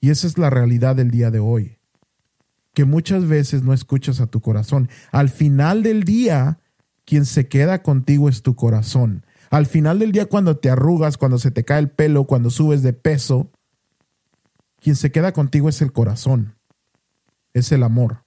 Y 0.00 0.10
esa 0.10 0.26
es 0.26 0.36
la 0.36 0.50
realidad 0.50 0.94
del 0.94 1.10
día 1.10 1.30
de 1.30 1.40
hoy. 1.40 1.75
Que 2.76 2.84
muchas 2.84 3.26
veces 3.26 3.62
no 3.62 3.72
escuchas 3.72 4.20
a 4.20 4.26
tu 4.26 4.42
corazón. 4.42 4.90
Al 5.10 5.30
final 5.30 5.82
del 5.82 6.04
día, 6.04 6.60
quien 7.06 7.24
se 7.24 7.48
queda 7.48 7.82
contigo 7.82 8.28
es 8.28 8.42
tu 8.42 8.54
corazón. 8.54 9.24
Al 9.48 9.64
final 9.64 9.98
del 9.98 10.12
día, 10.12 10.26
cuando 10.26 10.58
te 10.58 10.68
arrugas, 10.68 11.16
cuando 11.16 11.38
se 11.38 11.50
te 11.50 11.64
cae 11.64 11.78
el 11.78 11.88
pelo, 11.88 12.24
cuando 12.24 12.50
subes 12.50 12.82
de 12.82 12.92
peso, 12.92 13.50
quien 14.78 14.94
se 14.94 15.10
queda 15.10 15.32
contigo 15.32 15.70
es 15.70 15.80
el 15.80 15.90
corazón, 15.90 16.56
es 17.54 17.72
el 17.72 17.82
amor. 17.82 18.24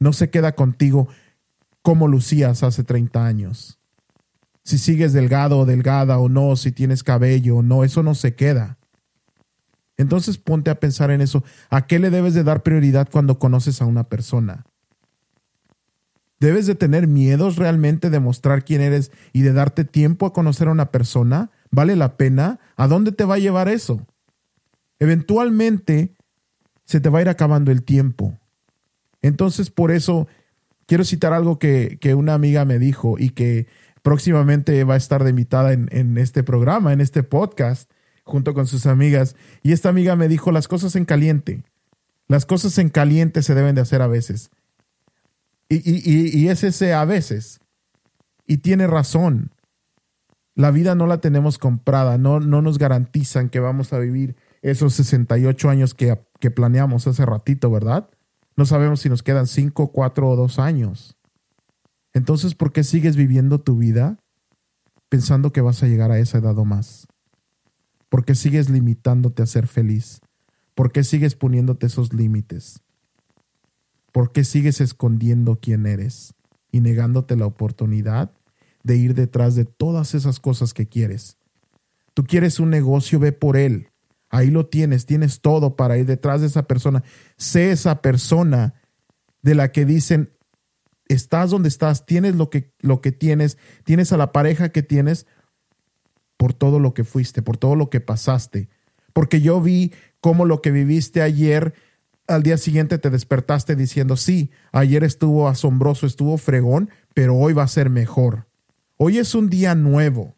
No 0.00 0.12
se 0.12 0.28
queda 0.28 0.56
contigo 0.56 1.06
como 1.80 2.08
lucías 2.08 2.64
hace 2.64 2.82
30 2.82 3.24
años. 3.24 3.78
Si 4.64 4.78
sigues 4.78 5.12
delgado 5.12 5.60
o 5.60 5.66
delgada 5.66 6.18
o 6.18 6.28
no, 6.28 6.56
si 6.56 6.72
tienes 6.72 7.04
cabello 7.04 7.58
o 7.58 7.62
no, 7.62 7.84
eso 7.84 8.02
no 8.02 8.16
se 8.16 8.34
queda. 8.34 8.76
Entonces 9.96 10.38
ponte 10.38 10.70
a 10.70 10.80
pensar 10.80 11.10
en 11.10 11.20
eso. 11.20 11.44
¿A 11.70 11.86
qué 11.86 11.98
le 11.98 12.10
debes 12.10 12.34
de 12.34 12.44
dar 12.44 12.62
prioridad 12.62 13.08
cuando 13.10 13.38
conoces 13.38 13.80
a 13.80 13.86
una 13.86 14.04
persona? 14.04 14.64
¿Debes 16.40 16.66
de 16.66 16.74
tener 16.74 17.06
miedos 17.06 17.56
realmente 17.56 18.10
de 18.10 18.20
mostrar 18.20 18.64
quién 18.64 18.80
eres 18.80 19.12
y 19.32 19.42
de 19.42 19.52
darte 19.52 19.84
tiempo 19.84 20.26
a 20.26 20.32
conocer 20.32 20.68
a 20.68 20.72
una 20.72 20.90
persona? 20.90 21.50
¿Vale 21.70 21.96
la 21.96 22.16
pena? 22.16 22.58
¿A 22.76 22.86
dónde 22.88 23.12
te 23.12 23.24
va 23.24 23.36
a 23.36 23.38
llevar 23.38 23.68
eso? 23.68 24.04
Eventualmente 24.98 26.12
se 26.84 27.00
te 27.00 27.08
va 27.08 27.20
a 27.20 27.22
ir 27.22 27.28
acabando 27.28 27.70
el 27.72 27.82
tiempo. 27.82 28.38
Entonces, 29.22 29.70
por 29.70 29.90
eso 29.90 30.28
quiero 30.86 31.04
citar 31.04 31.32
algo 31.32 31.58
que, 31.58 31.98
una 32.14 32.34
amiga 32.34 32.64
me 32.64 32.78
dijo 32.78 33.16
y 33.18 33.30
que 33.30 33.66
próximamente 34.02 34.84
va 34.84 34.94
a 34.94 34.98
estar 34.98 35.24
de 35.24 35.30
invitada 35.30 35.72
en, 35.72 35.88
en 35.92 36.18
este 36.18 36.42
programa, 36.42 36.92
en 36.92 37.00
este 37.00 37.22
podcast, 37.22 37.90
junto 38.24 38.54
con 38.54 38.66
sus 38.66 38.86
amigas. 38.86 39.36
Y 39.62 39.72
esta 39.72 39.88
amiga 39.88 40.16
me 40.16 40.28
dijo, 40.28 40.50
las 40.50 40.68
cosas 40.68 40.96
en 40.96 41.04
caliente. 41.04 41.62
Las 42.26 42.46
cosas 42.46 42.78
en 42.78 42.88
caliente 42.88 43.42
se 43.42 43.54
deben 43.54 43.74
de 43.74 43.82
hacer 43.82 44.02
a 44.02 44.06
veces. 44.06 44.50
Y, 45.68 46.48
es 46.48 46.64
ese 46.64 46.94
a 46.94 47.04
veces. 47.04 47.60
Y 48.46 48.58
tiene 48.58 48.86
razón. 48.86 49.50
La 50.54 50.70
vida 50.70 50.94
no 50.94 51.06
la 51.06 51.18
tenemos 51.18 51.58
comprada, 51.58 52.16
no, 52.16 52.38
no 52.38 52.62
nos 52.62 52.78
garantizan 52.78 53.48
que 53.48 53.60
vamos 53.60 53.92
a 53.92 53.98
vivir 53.98 54.36
esos 54.62 54.94
68 54.94 55.68
años 55.68 55.94
que, 55.94 56.16
que 56.38 56.50
planeamos 56.50 57.06
hace 57.06 57.26
ratito, 57.26 57.70
¿verdad? 57.70 58.08
No 58.56 58.64
sabemos 58.64 59.00
si 59.00 59.08
nos 59.08 59.24
quedan 59.24 59.48
5, 59.48 59.90
4 59.90 60.28
o 60.28 60.36
2 60.36 60.58
años. 60.60 61.16
Entonces, 62.12 62.54
¿por 62.54 62.72
qué 62.72 62.84
sigues 62.84 63.16
viviendo 63.16 63.60
tu 63.60 63.76
vida 63.76 64.18
pensando 65.08 65.52
que 65.52 65.60
vas 65.60 65.82
a 65.82 65.88
llegar 65.88 66.12
a 66.12 66.18
esa 66.18 66.38
edad 66.38 66.56
o 66.56 66.64
más? 66.64 67.08
¿Por 68.14 68.24
qué 68.24 68.36
sigues 68.36 68.70
limitándote 68.70 69.42
a 69.42 69.46
ser 69.46 69.66
feliz? 69.66 70.20
¿Por 70.76 70.92
qué 70.92 71.02
sigues 71.02 71.34
poniéndote 71.34 71.86
esos 71.86 72.12
límites? 72.12 72.80
¿Por 74.12 74.30
qué 74.30 74.44
sigues 74.44 74.80
escondiendo 74.80 75.58
quién 75.60 75.84
eres 75.84 76.32
y 76.70 76.80
negándote 76.80 77.34
la 77.34 77.46
oportunidad 77.46 78.30
de 78.84 78.94
ir 78.98 79.14
detrás 79.14 79.56
de 79.56 79.64
todas 79.64 80.14
esas 80.14 80.38
cosas 80.38 80.74
que 80.74 80.86
quieres? 80.86 81.38
Tú 82.14 82.22
quieres 82.22 82.60
un 82.60 82.70
negocio, 82.70 83.18
ve 83.18 83.32
por 83.32 83.56
él. 83.56 83.88
Ahí 84.30 84.48
lo 84.48 84.66
tienes, 84.66 85.06
tienes 85.06 85.40
todo 85.40 85.74
para 85.74 85.98
ir 85.98 86.06
detrás 86.06 86.40
de 86.40 86.46
esa 86.46 86.68
persona. 86.68 87.02
Sé 87.36 87.72
esa 87.72 88.00
persona 88.00 88.74
de 89.42 89.56
la 89.56 89.72
que 89.72 89.84
dicen, 89.84 90.30
estás 91.08 91.50
donde 91.50 91.68
estás, 91.68 92.06
tienes 92.06 92.36
lo 92.36 92.48
que, 92.48 92.72
lo 92.78 93.00
que 93.00 93.10
tienes, 93.10 93.58
tienes 93.82 94.12
a 94.12 94.16
la 94.16 94.30
pareja 94.30 94.68
que 94.68 94.84
tienes 94.84 95.26
por 96.44 96.52
todo 96.52 96.78
lo 96.78 96.92
que 96.92 97.04
fuiste, 97.04 97.40
por 97.40 97.56
todo 97.56 97.74
lo 97.74 97.88
que 97.88 98.00
pasaste. 98.00 98.68
Porque 99.14 99.40
yo 99.40 99.62
vi 99.62 99.94
cómo 100.20 100.44
lo 100.44 100.60
que 100.60 100.72
viviste 100.72 101.22
ayer 101.22 101.72
al 102.26 102.42
día 102.42 102.58
siguiente 102.58 102.98
te 102.98 103.08
despertaste 103.08 103.74
diciendo, 103.76 104.18
sí, 104.18 104.50
ayer 104.70 105.04
estuvo 105.04 105.48
asombroso, 105.48 106.06
estuvo 106.06 106.36
fregón, 106.36 106.90
pero 107.14 107.34
hoy 107.34 107.54
va 107.54 107.62
a 107.62 107.68
ser 107.68 107.88
mejor. 107.88 108.46
Hoy 108.98 109.16
es 109.16 109.34
un 109.34 109.48
día 109.48 109.74
nuevo. 109.74 110.34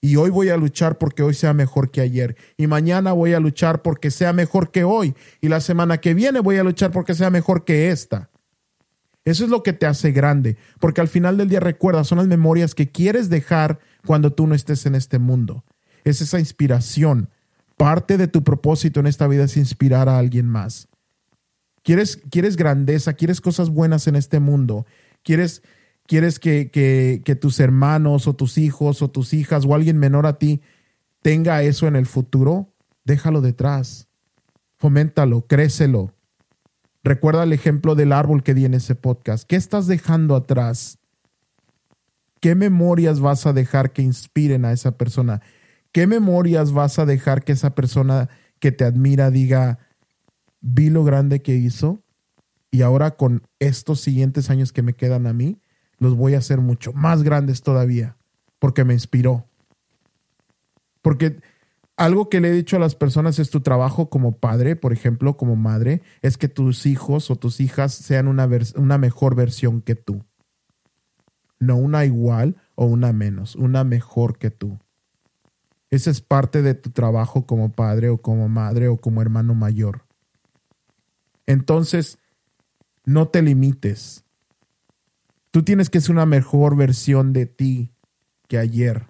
Y 0.00 0.16
hoy 0.16 0.30
voy 0.30 0.48
a 0.48 0.56
luchar 0.56 0.96
porque 0.96 1.22
hoy 1.22 1.34
sea 1.34 1.52
mejor 1.52 1.90
que 1.90 2.00
ayer. 2.00 2.34
Y 2.56 2.66
mañana 2.66 3.12
voy 3.12 3.34
a 3.34 3.40
luchar 3.40 3.82
porque 3.82 4.10
sea 4.10 4.32
mejor 4.32 4.70
que 4.70 4.84
hoy. 4.84 5.14
Y 5.42 5.48
la 5.48 5.60
semana 5.60 5.98
que 5.98 6.14
viene 6.14 6.40
voy 6.40 6.56
a 6.56 6.64
luchar 6.64 6.90
porque 6.90 7.12
sea 7.12 7.28
mejor 7.28 7.66
que 7.66 7.90
esta. 7.90 8.30
Eso 9.26 9.44
es 9.44 9.50
lo 9.50 9.62
que 9.62 9.74
te 9.74 9.84
hace 9.84 10.10
grande. 10.10 10.56
Porque 10.80 11.02
al 11.02 11.08
final 11.08 11.36
del 11.36 11.50
día 11.50 11.60
recuerda, 11.60 12.02
son 12.04 12.16
las 12.16 12.28
memorias 12.28 12.74
que 12.74 12.90
quieres 12.90 13.28
dejar 13.28 13.78
cuando 14.08 14.32
tú 14.32 14.46
no 14.46 14.54
estés 14.54 14.86
en 14.86 14.94
este 14.94 15.18
mundo. 15.18 15.66
Es 16.02 16.22
esa 16.22 16.38
inspiración. 16.38 17.28
Parte 17.76 18.16
de 18.16 18.26
tu 18.26 18.42
propósito 18.42 19.00
en 19.00 19.06
esta 19.06 19.28
vida 19.28 19.44
es 19.44 19.58
inspirar 19.58 20.08
a 20.08 20.18
alguien 20.18 20.46
más. 20.46 20.88
Quieres, 21.82 22.16
quieres 22.30 22.56
grandeza, 22.56 23.12
quieres 23.12 23.42
cosas 23.42 23.68
buenas 23.68 24.06
en 24.06 24.16
este 24.16 24.40
mundo. 24.40 24.86
Quieres 25.22 25.62
quieres 26.06 26.38
que, 26.38 26.70
que, 26.70 27.34
tus 27.36 27.60
hermanos 27.60 28.26
o 28.28 28.34
tus 28.34 28.56
hijos 28.56 29.02
o 29.02 29.10
tus 29.10 29.34
hijas 29.34 29.66
o 29.66 29.74
alguien 29.74 29.98
menor 29.98 30.24
a 30.24 30.38
ti 30.38 30.62
tenga 31.20 31.62
eso 31.62 31.86
en 31.86 31.94
el 31.94 32.06
futuro, 32.06 32.72
déjalo 33.04 33.42
detrás. 33.42 34.08
Foméntalo, 34.78 35.46
crécelo. 35.46 36.14
Recuerda 37.04 37.42
el 37.42 37.52
ejemplo 37.52 37.94
del 37.94 38.12
árbol 38.12 38.42
que 38.42 38.54
di 38.54 38.64
en 38.64 38.72
ese 38.72 38.94
podcast. 38.94 39.46
¿Qué 39.46 39.56
estás 39.56 39.86
dejando 39.86 40.34
atrás? 40.34 40.98
¿Qué 42.40 42.54
memorias 42.54 43.20
vas 43.20 43.46
a 43.46 43.52
dejar 43.52 43.92
que 43.92 44.02
inspiren 44.02 44.64
a 44.64 44.72
esa 44.72 44.92
persona? 44.96 45.40
¿Qué 45.92 46.06
memorias 46.06 46.72
vas 46.72 46.98
a 46.98 47.06
dejar 47.06 47.44
que 47.44 47.52
esa 47.52 47.74
persona 47.74 48.28
que 48.58 48.72
te 48.72 48.84
admira 48.84 49.30
diga, 49.30 49.78
vi 50.60 50.90
lo 50.90 51.04
grande 51.04 51.42
que 51.42 51.54
hizo 51.54 52.02
y 52.70 52.82
ahora 52.82 53.12
con 53.12 53.42
estos 53.58 54.00
siguientes 54.00 54.50
años 54.50 54.72
que 54.72 54.82
me 54.82 54.94
quedan 54.94 55.26
a 55.26 55.32
mí, 55.32 55.60
los 55.98 56.16
voy 56.16 56.34
a 56.34 56.38
hacer 56.38 56.58
mucho 56.58 56.92
más 56.92 57.22
grandes 57.22 57.62
todavía, 57.62 58.16
porque 58.58 58.84
me 58.84 58.94
inspiró. 58.94 59.46
Porque 61.02 61.40
algo 61.96 62.28
que 62.28 62.40
le 62.40 62.48
he 62.48 62.52
dicho 62.52 62.76
a 62.76 62.80
las 62.80 62.94
personas 62.94 63.38
es 63.38 63.50
tu 63.50 63.60
trabajo 63.60 64.10
como 64.10 64.38
padre, 64.38 64.76
por 64.76 64.92
ejemplo, 64.92 65.36
como 65.36 65.56
madre, 65.56 66.02
es 66.22 66.36
que 66.36 66.48
tus 66.48 66.86
hijos 66.86 67.30
o 67.30 67.36
tus 67.36 67.60
hijas 67.60 67.94
sean 67.94 68.28
una, 68.28 68.48
una 68.76 68.98
mejor 68.98 69.34
versión 69.34 69.80
que 69.80 69.94
tú. 69.94 70.24
No 71.60 71.76
una 71.76 72.04
igual 72.04 72.56
o 72.74 72.86
una 72.86 73.12
menos, 73.12 73.56
una 73.56 73.84
mejor 73.84 74.38
que 74.38 74.50
tú. 74.50 74.78
Esa 75.90 76.10
es 76.10 76.20
parte 76.20 76.62
de 76.62 76.74
tu 76.74 76.90
trabajo 76.90 77.46
como 77.46 77.72
padre 77.72 78.10
o 78.10 78.18
como 78.18 78.48
madre 78.48 78.88
o 78.88 78.98
como 78.98 79.22
hermano 79.22 79.54
mayor. 79.54 80.04
Entonces, 81.46 82.18
no 83.04 83.28
te 83.28 83.40
limites. 83.40 84.24
Tú 85.50 85.62
tienes 85.62 85.88
que 85.88 86.00
ser 86.00 86.12
una 86.12 86.26
mejor 86.26 86.76
versión 86.76 87.32
de 87.32 87.46
ti 87.46 87.90
que 88.48 88.58
ayer. 88.58 89.06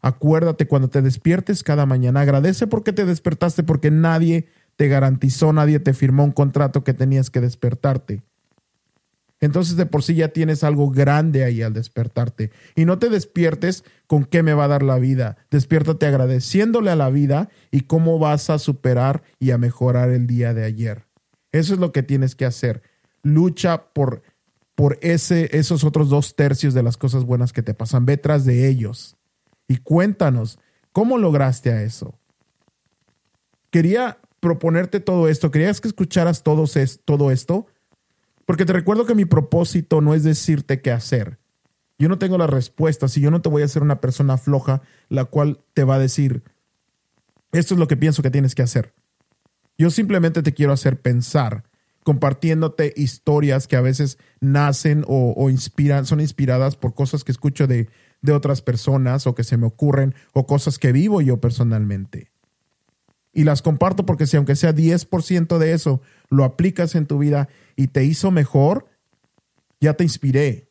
Acuérdate 0.00 0.66
cuando 0.66 0.88
te 0.88 1.02
despiertes 1.02 1.62
cada 1.62 1.84
mañana. 1.86 2.22
Agradece 2.22 2.66
porque 2.66 2.92
te 2.92 3.04
despertaste, 3.04 3.62
porque 3.62 3.90
nadie 3.90 4.48
te 4.76 4.88
garantizó, 4.88 5.52
nadie 5.52 5.78
te 5.78 5.92
firmó 5.92 6.24
un 6.24 6.32
contrato 6.32 6.84
que 6.84 6.94
tenías 6.94 7.30
que 7.30 7.40
despertarte. 7.40 8.22
Entonces 9.42 9.76
de 9.76 9.86
por 9.86 10.04
sí 10.04 10.14
ya 10.14 10.28
tienes 10.28 10.62
algo 10.62 10.90
grande 10.90 11.44
ahí 11.44 11.62
al 11.62 11.74
despertarte. 11.74 12.52
Y 12.76 12.84
no 12.84 12.98
te 12.98 13.10
despiertes 13.10 13.84
con 14.06 14.24
qué 14.24 14.42
me 14.42 14.54
va 14.54 14.64
a 14.64 14.68
dar 14.68 14.84
la 14.84 14.98
vida. 14.98 15.36
Despiértate 15.50 16.06
agradeciéndole 16.06 16.92
a 16.92 16.96
la 16.96 17.10
vida 17.10 17.50
y 17.72 17.82
cómo 17.82 18.20
vas 18.20 18.50
a 18.50 18.60
superar 18.60 19.24
y 19.40 19.50
a 19.50 19.58
mejorar 19.58 20.10
el 20.10 20.28
día 20.28 20.54
de 20.54 20.64
ayer. 20.64 21.06
Eso 21.50 21.74
es 21.74 21.80
lo 21.80 21.90
que 21.90 22.04
tienes 22.04 22.36
que 22.36 22.46
hacer. 22.46 22.82
Lucha 23.22 23.92
por 23.92 24.22
por 24.74 24.98
ese, 25.02 25.56
esos 25.56 25.84
otros 25.84 26.08
dos 26.08 26.34
tercios 26.34 26.72
de 26.72 26.82
las 26.82 26.96
cosas 26.96 27.24
buenas 27.24 27.52
que 27.52 27.62
te 27.62 27.74
pasan. 27.74 28.06
Ve 28.06 28.16
tras 28.16 28.44
de 28.44 28.68
ellos 28.68 29.16
y 29.68 29.76
cuéntanos, 29.76 30.58
¿cómo 30.92 31.18
lograste 31.18 31.70
a 31.72 31.82
eso? 31.82 32.18
Quería 33.70 34.18
proponerte 34.40 35.00
todo 35.00 35.28
esto, 35.28 35.50
querías 35.50 35.80
que 35.80 35.88
escucharas 35.88 36.42
todo, 36.42 36.64
todo 37.04 37.30
esto, 37.30 37.66
porque 38.44 38.64
te 38.64 38.72
recuerdo 38.72 39.06
que 39.06 39.14
mi 39.14 39.24
propósito 39.24 40.00
no 40.00 40.14
es 40.14 40.24
decirte 40.24 40.80
qué 40.80 40.90
hacer. 40.90 41.38
Yo 41.98 42.08
no 42.08 42.18
tengo 42.18 42.38
las 42.38 42.50
respuestas 42.50 43.16
y 43.16 43.20
yo 43.20 43.30
no 43.30 43.42
te 43.42 43.48
voy 43.48 43.62
a 43.62 43.68
ser 43.68 43.82
una 43.82 44.00
persona 44.00 44.36
floja 44.38 44.82
la 45.08 45.24
cual 45.24 45.60
te 45.74 45.84
va 45.84 45.96
a 45.96 46.00
decir, 46.00 46.42
esto 47.52 47.74
es 47.74 47.80
lo 47.80 47.86
que 47.86 47.96
pienso 47.96 48.22
que 48.22 48.30
tienes 48.30 48.54
que 48.54 48.62
hacer. 48.62 48.94
Yo 49.78 49.90
simplemente 49.90 50.42
te 50.42 50.52
quiero 50.52 50.72
hacer 50.72 51.00
pensar 51.00 51.64
compartiéndote 52.02 52.92
historias 52.96 53.68
que 53.68 53.76
a 53.76 53.80
veces 53.80 54.18
nacen 54.40 55.04
o, 55.06 55.48
inspiran, 55.50 56.04
son 56.04 56.20
inspiradas 56.20 56.76
por 56.76 56.94
cosas 56.94 57.22
que 57.22 57.30
escucho 57.30 57.66
de, 57.66 57.88
de 58.22 58.32
otras 58.32 58.62
personas 58.62 59.26
o 59.26 59.34
que 59.34 59.44
se 59.44 59.56
me 59.56 59.66
ocurren 59.66 60.14
o 60.32 60.46
cosas 60.46 60.78
que 60.78 60.92
vivo 60.92 61.20
yo 61.20 61.40
personalmente. 61.40 62.31
Y 63.32 63.44
las 63.44 63.62
comparto 63.62 64.04
porque 64.04 64.26
si 64.26 64.36
aunque 64.36 64.56
sea 64.56 64.74
10% 64.74 65.58
de 65.58 65.72
eso 65.72 66.02
lo 66.28 66.44
aplicas 66.44 66.94
en 66.94 67.06
tu 67.06 67.18
vida 67.18 67.48
y 67.76 67.88
te 67.88 68.04
hizo 68.04 68.30
mejor, 68.30 68.86
ya 69.80 69.94
te 69.94 70.04
inspiré. 70.04 70.68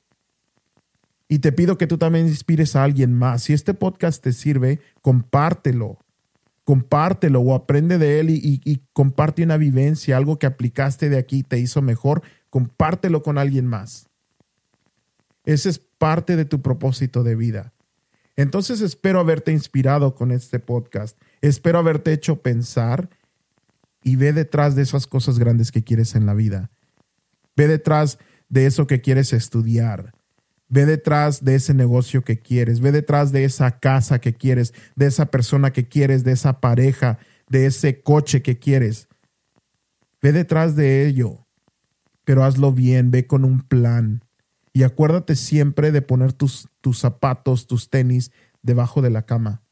Y 1.27 1.39
te 1.39 1.51
pido 1.51 1.77
que 1.77 1.87
tú 1.87 1.97
también 1.97 2.27
inspires 2.27 2.75
a 2.75 2.83
alguien 2.83 3.13
más. 3.13 3.43
Si 3.43 3.53
este 3.53 3.73
podcast 3.73 4.21
te 4.21 4.33
sirve, 4.33 4.79
compártelo 5.01 5.99
compártelo 6.63 7.41
o 7.41 7.53
aprende 7.53 7.97
de 7.97 8.19
él 8.19 8.29
y, 8.29 8.81
comparte 8.93 9.43
una 9.43 9.57
vivencia, 9.57 10.17
algo 10.17 10.39
que 10.39 10.45
aplicaste 10.45 11.09
de 11.09 11.17
aquí 11.17 11.43
te 11.43 11.59
hizo 11.59 11.81
mejor, 11.81 12.21
compártelo 12.49 13.23
con 13.23 13.37
alguien 13.37 13.67
más. 13.67 14.09
Ese 15.43 15.69
es 15.69 15.79
parte 15.79 16.35
de 16.35 16.45
tu 16.45 16.61
propósito 16.61 17.23
de 17.23 17.35
vida. 17.35 17.73
Entonces 18.35 18.81
espero 18.81 19.19
haberte 19.19 19.51
inspirado 19.51 20.15
con 20.15 20.31
este 20.31 20.59
podcast. 20.59 21.19
Espero 21.41 21.79
haberte 21.79 22.13
hecho 22.13 22.41
pensar 22.41 23.09
y 24.03 24.15
ve 24.15 24.33
detrás 24.33 24.75
de 24.75 24.83
esas 24.83 25.07
cosas 25.07 25.39
grandes 25.39 25.71
que 25.71 25.83
quieres 25.83 26.15
en 26.15 26.25
la 26.25 26.33
vida. 26.33 26.71
Ve 27.55 27.67
detrás 27.67 28.19
de 28.49 28.65
eso 28.65 28.87
que 28.87 29.01
quieres 29.01 29.33
estudiar. 29.33 30.13
Ve 30.67 30.85
detrás 30.85 31.43
de 31.43 31.55
ese 31.55 31.73
negocio 31.73 32.23
que 32.23 32.39
quieres, 32.39 32.79
ve 32.79 32.93
detrás 32.93 33.33
de 33.33 33.43
esa 33.43 33.79
casa 33.79 34.21
que 34.21 34.33
quieres, 34.33 34.73
de 34.95 35.07
esa 35.07 35.25
persona 35.25 35.73
que 35.73 35.87
quieres, 35.87 36.23
de 36.23 36.31
esa 36.31 36.61
pareja, 36.61 37.19
de 37.49 37.65
ese 37.65 38.01
coche 38.01 38.41
que 38.41 38.57
quieres. 38.57 39.09
Ve 40.21 40.31
detrás 40.31 40.77
de 40.77 41.05
ello, 41.05 41.45
pero 42.23 42.45
hazlo 42.45 42.71
bien, 42.71 43.11
ve 43.11 43.27
con 43.27 43.43
un 43.43 43.61
plan. 43.61 44.23
Y 44.71 44.83
acuérdate 44.83 45.35
siempre 45.35 45.91
de 45.91 46.01
poner 46.01 46.31
tus, 46.31 46.69
zapatos, 46.93 47.67
tus 47.67 47.89
tenis 47.89 48.31
debajo 48.61 49.01
de 49.01 49.09
la 49.09 49.25
cama, 49.25 49.63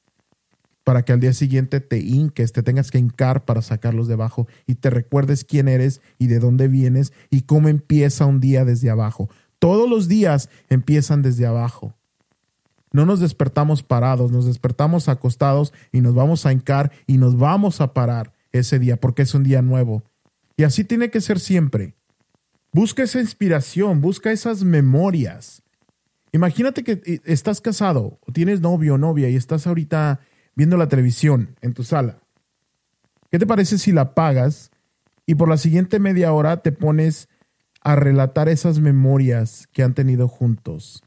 para 0.90 1.06
que 1.06 1.14
al 1.14 1.20
día 1.20 1.34
siguiente 1.34 1.82
te 1.82 2.00
hinques, 2.00 2.52
te 2.52 2.64
tengas 2.64 2.90
que 2.90 2.98
hincar 2.98 3.46
para 3.46 3.62
sacarlos 3.62 4.08
debajo 4.08 4.48
y 4.66 4.74
te 4.74 4.90
recuerdes 4.90 5.44
quién 5.44 5.68
eres 5.68 6.02
y 6.18 6.26
de 6.26 6.40
dónde 6.40 6.68
vienes 6.68 7.14
y 7.30 7.42
cómo 7.42 7.68
empieza 7.68 8.26
un 8.26 8.40
día 8.40 8.66
desde 8.66 8.90
abajo. 8.90 9.30
Todos 9.60 9.88
los 9.88 10.08
días 10.08 10.50
empiezan 10.68 11.22
desde 11.22 11.46
abajo. 11.46 11.94
No 12.92 13.06
nos 13.06 13.20
despertamos 13.20 13.84
parados, 13.84 14.32
nos 14.32 14.48
despertamos 14.48 15.10
acostados 15.10 15.74
y 15.92 16.02
nos 16.02 16.16
vamos 16.16 16.48
a 16.48 16.54
hincar 16.54 16.92
y 17.06 17.20
nos 17.20 17.38
vamos 17.38 17.82
a 17.82 17.94
parar 17.94 18.34
ese 18.52 18.80
día 18.80 19.00
porque 19.00 19.22
es 19.22 19.36
un 19.36 19.44
día 19.44 19.62
nuevo. 19.62 20.02
Y 20.58 20.64
así 20.64 20.84
tiene 20.86 21.12
que 21.12 21.22
ser 21.22 21.40
siempre. 21.40 21.94
Busca 22.74 23.04
esa 23.04 23.20
inspiración, 23.20 24.02
busca 24.02 24.32
esas 24.32 24.64
memorias. 24.64 25.62
Imagínate 26.32 26.84
que 26.84 26.94
eh, 27.06 27.22
estás 27.26 27.62
casado 27.62 28.20
o 28.26 28.32
tienes 28.32 28.60
novio 28.60 28.96
o 28.96 28.98
novia 28.98 29.30
y 29.30 29.36
estás 29.36 29.68
ahorita 29.68 30.22
viendo 30.60 30.76
la 30.76 30.90
televisión 30.90 31.56
en 31.62 31.74
tu 31.74 31.86
sala. 31.86 32.20
¿Qué 33.32 33.40
te 33.40 33.48
parece 33.48 33.78
si 33.78 33.94
la 33.94 34.02
apagas 34.02 34.72
y 35.26 35.36
por 35.36 35.48
la 35.48 35.56
siguiente 35.56 36.00
media 36.00 36.34
hora 36.34 36.58
te 36.58 36.74
pones 36.74 37.30
a 37.80 37.96
relatar 37.96 38.50
esas 38.50 38.80
memorias 38.80 39.70
que 39.72 39.84
han 39.84 39.94
tenido 39.94 40.28
juntos. 40.28 41.02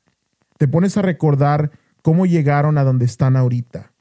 Te 0.57 0.69
pones 0.69 0.97
a 0.97 1.03
recordar 1.03 1.71
cómo 2.01 2.25
llegaron 2.25 2.79
a 2.79 2.83
donde 2.83 3.05
están 3.05 3.37
ahorita. 3.37 3.93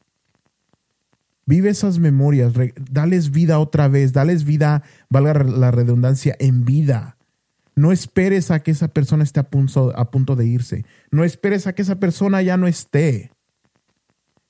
Vive 1.46 1.70
esas 1.70 2.00
memorias, 2.00 2.54
dales 2.90 3.32
vida 3.32 3.60
otra 3.60 3.90
vez, 3.90 4.14
dales 4.14 4.46
vida, 4.46 4.84
valga 5.10 5.34
la 5.44 5.72
redundancia, 5.72 6.34
en 6.40 6.64
vida. 6.64 7.18
No 7.76 7.92
esperes 7.92 8.52
a 8.52 8.62
que 8.62 8.72
esa 8.72 8.88
persona 8.88 9.26
esté 9.26 9.42
a 9.42 9.50
punto, 9.50 9.92
a 9.98 10.12
punto 10.12 10.38
de 10.38 10.46
irse. 10.46 10.86
No 11.12 11.26
esperes 11.26 11.68
a 11.68 11.74
que 11.74 11.82
esa 11.82 12.00
persona 12.00 12.42
ya 12.42 12.56
no 12.56 12.68
esté. 12.68 13.32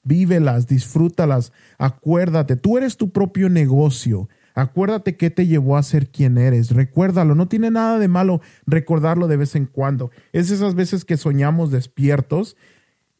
Vívelas, 0.04 0.68
disfrútalas, 0.68 1.54
acuérdate, 1.78 2.56
tú 2.56 2.78
eres 2.78 2.98
tu 2.98 3.12
propio 3.12 3.50
negocio. 3.50 4.30
Acuérdate 4.54 5.16
qué 5.16 5.30
te 5.30 5.48
llevó 5.48 5.78
a 5.78 5.84
ser 5.84 6.10
quien 6.10 6.38
eres. 6.38 6.72
Recuérdalo. 6.72 7.36
No 7.36 7.48
tiene 7.48 7.72
nada 7.72 8.00
de 8.00 8.08
malo 8.08 8.42
recordarlo 8.66 9.28
de 9.28 9.38
vez 9.38 9.56
en 9.56 9.66
cuando. 9.66 10.12
Es 10.34 10.52
esas 10.52 10.76
veces 10.76 11.06
que 11.06 11.18
soñamos 11.18 11.72
despiertos 11.72 12.58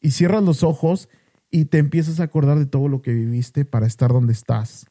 y 0.00 0.10
cierras 0.10 0.42
los 0.42 0.62
ojos 0.62 1.08
y 1.50 1.66
te 1.66 1.78
empiezas 1.78 2.20
a 2.20 2.24
acordar 2.24 2.58
de 2.58 2.66
todo 2.66 2.88
lo 2.88 3.02
que 3.02 3.12
viviste 3.12 3.64
para 3.64 3.86
estar 3.86 4.12
donde 4.12 4.32
estás. 4.32 4.86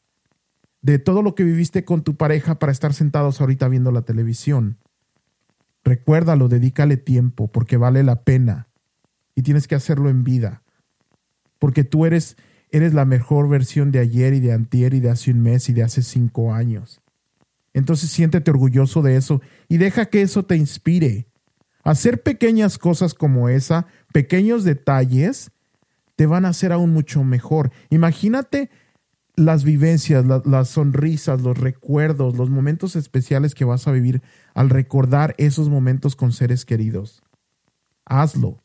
De 0.80 0.98
todo 0.98 1.22
lo 1.22 1.34
que 1.34 1.44
viviste 1.44 1.84
con 1.84 2.02
tu 2.02 2.16
pareja 2.16 2.58
para 2.58 2.72
estar 2.72 2.92
sentados 2.92 3.40
ahorita 3.40 3.68
viendo 3.68 3.92
la 3.92 4.02
televisión. 4.02 4.78
Recuérdalo, 5.84 6.48
dedícale 6.48 6.96
tiempo 6.96 7.50
porque 7.50 7.76
vale 7.76 8.02
la 8.02 8.22
pena. 8.24 8.68
y 9.34 9.40
tienes 9.42 9.66
que 9.66 9.74
hacerlo 9.74 10.10
en 10.10 10.24
vida. 10.24 10.61
Porque 11.62 11.84
tú 11.84 12.06
eres, 12.06 12.36
eres 12.72 12.92
la 12.92 13.04
mejor 13.04 13.48
versión 13.48 13.92
de 13.92 14.00
ayer 14.00 14.34
y 14.34 14.40
de 14.40 14.52
antier 14.52 14.94
y 14.94 14.98
de 14.98 15.10
hace 15.10 15.30
un 15.30 15.42
mes 15.42 15.68
y 15.68 15.72
de 15.72 15.84
hace 15.84 16.02
cinco 16.02 16.52
años. 16.52 17.00
Entonces 17.72 18.10
siéntete 18.10 18.50
orgulloso 18.50 19.00
de 19.00 19.14
eso 19.14 19.40
y 19.68 19.76
deja 19.76 20.06
que 20.06 20.22
eso 20.22 20.44
te 20.44 20.56
inspire. 20.56 21.28
Hacer 21.84 22.24
pequeñas 22.24 22.78
cosas 22.78 23.14
como 23.14 23.48
esa, 23.48 23.86
pequeños 24.12 24.64
detalles, 24.64 25.52
te 26.16 26.26
van 26.26 26.46
a 26.46 26.48
hacer 26.48 26.72
aún 26.72 26.92
mucho 26.92 27.22
mejor. 27.22 27.70
Imagínate 27.90 28.68
las 29.36 29.62
vivencias, 29.62 30.24
las 30.44 30.68
sonrisas, 30.68 31.42
los 31.42 31.56
recuerdos, 31.56 32.36
los 32.36 32.50
momentos 32.50 32.96
especiales 32.96 33.54
que 33.54 33.64
vas 33.64 33.86
a 33.86 33.92
vivir 33.92 34.20
al 34.52 34.68
recordar 34.68 35.36
esos 35.38 35.68
momentos 35.68 36.16
con 36.16 36.32
seres 36.32 36.64
queridos. 36.64 37.22
Hazlo. 38.04 38.61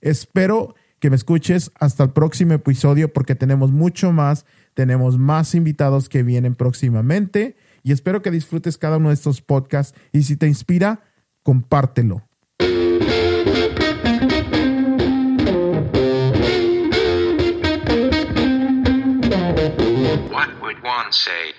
Espero 0.00 0.74
que 0.98 1.10
me 1.10 1.16
escuches 1.16 1.70
hasta 1.78 2.02
el 2.02 2.10
próximo 2.10 2.54
episodio 2.54 3.12
porque 3.12 3.36
tenemos 3.36 3.70
mucho 3.70 4.10
más, 4.12 4.44
tenemos 4.74 5.16
más 5.16 5.54
invitados 5.54 6.08
que 6.08 6.24
vienen 6.24 6.56
próximamente 6.56 7.54
y 7.84 7.92
espero 7.92 8.20
que 8.20 8.32
disfrutes 8.32 8.78
cada 8.78 8.96
uno 8.96 9.10
de 9.10 9.14
estos 9.14 9.42
podcasts 9.42 9.96
y 10.12 10.24
si 10.24 10.36
te 10.36 10.48
inspira, 10.48 11.04
compártelo. 11.44 12.27
say 21.12 21.52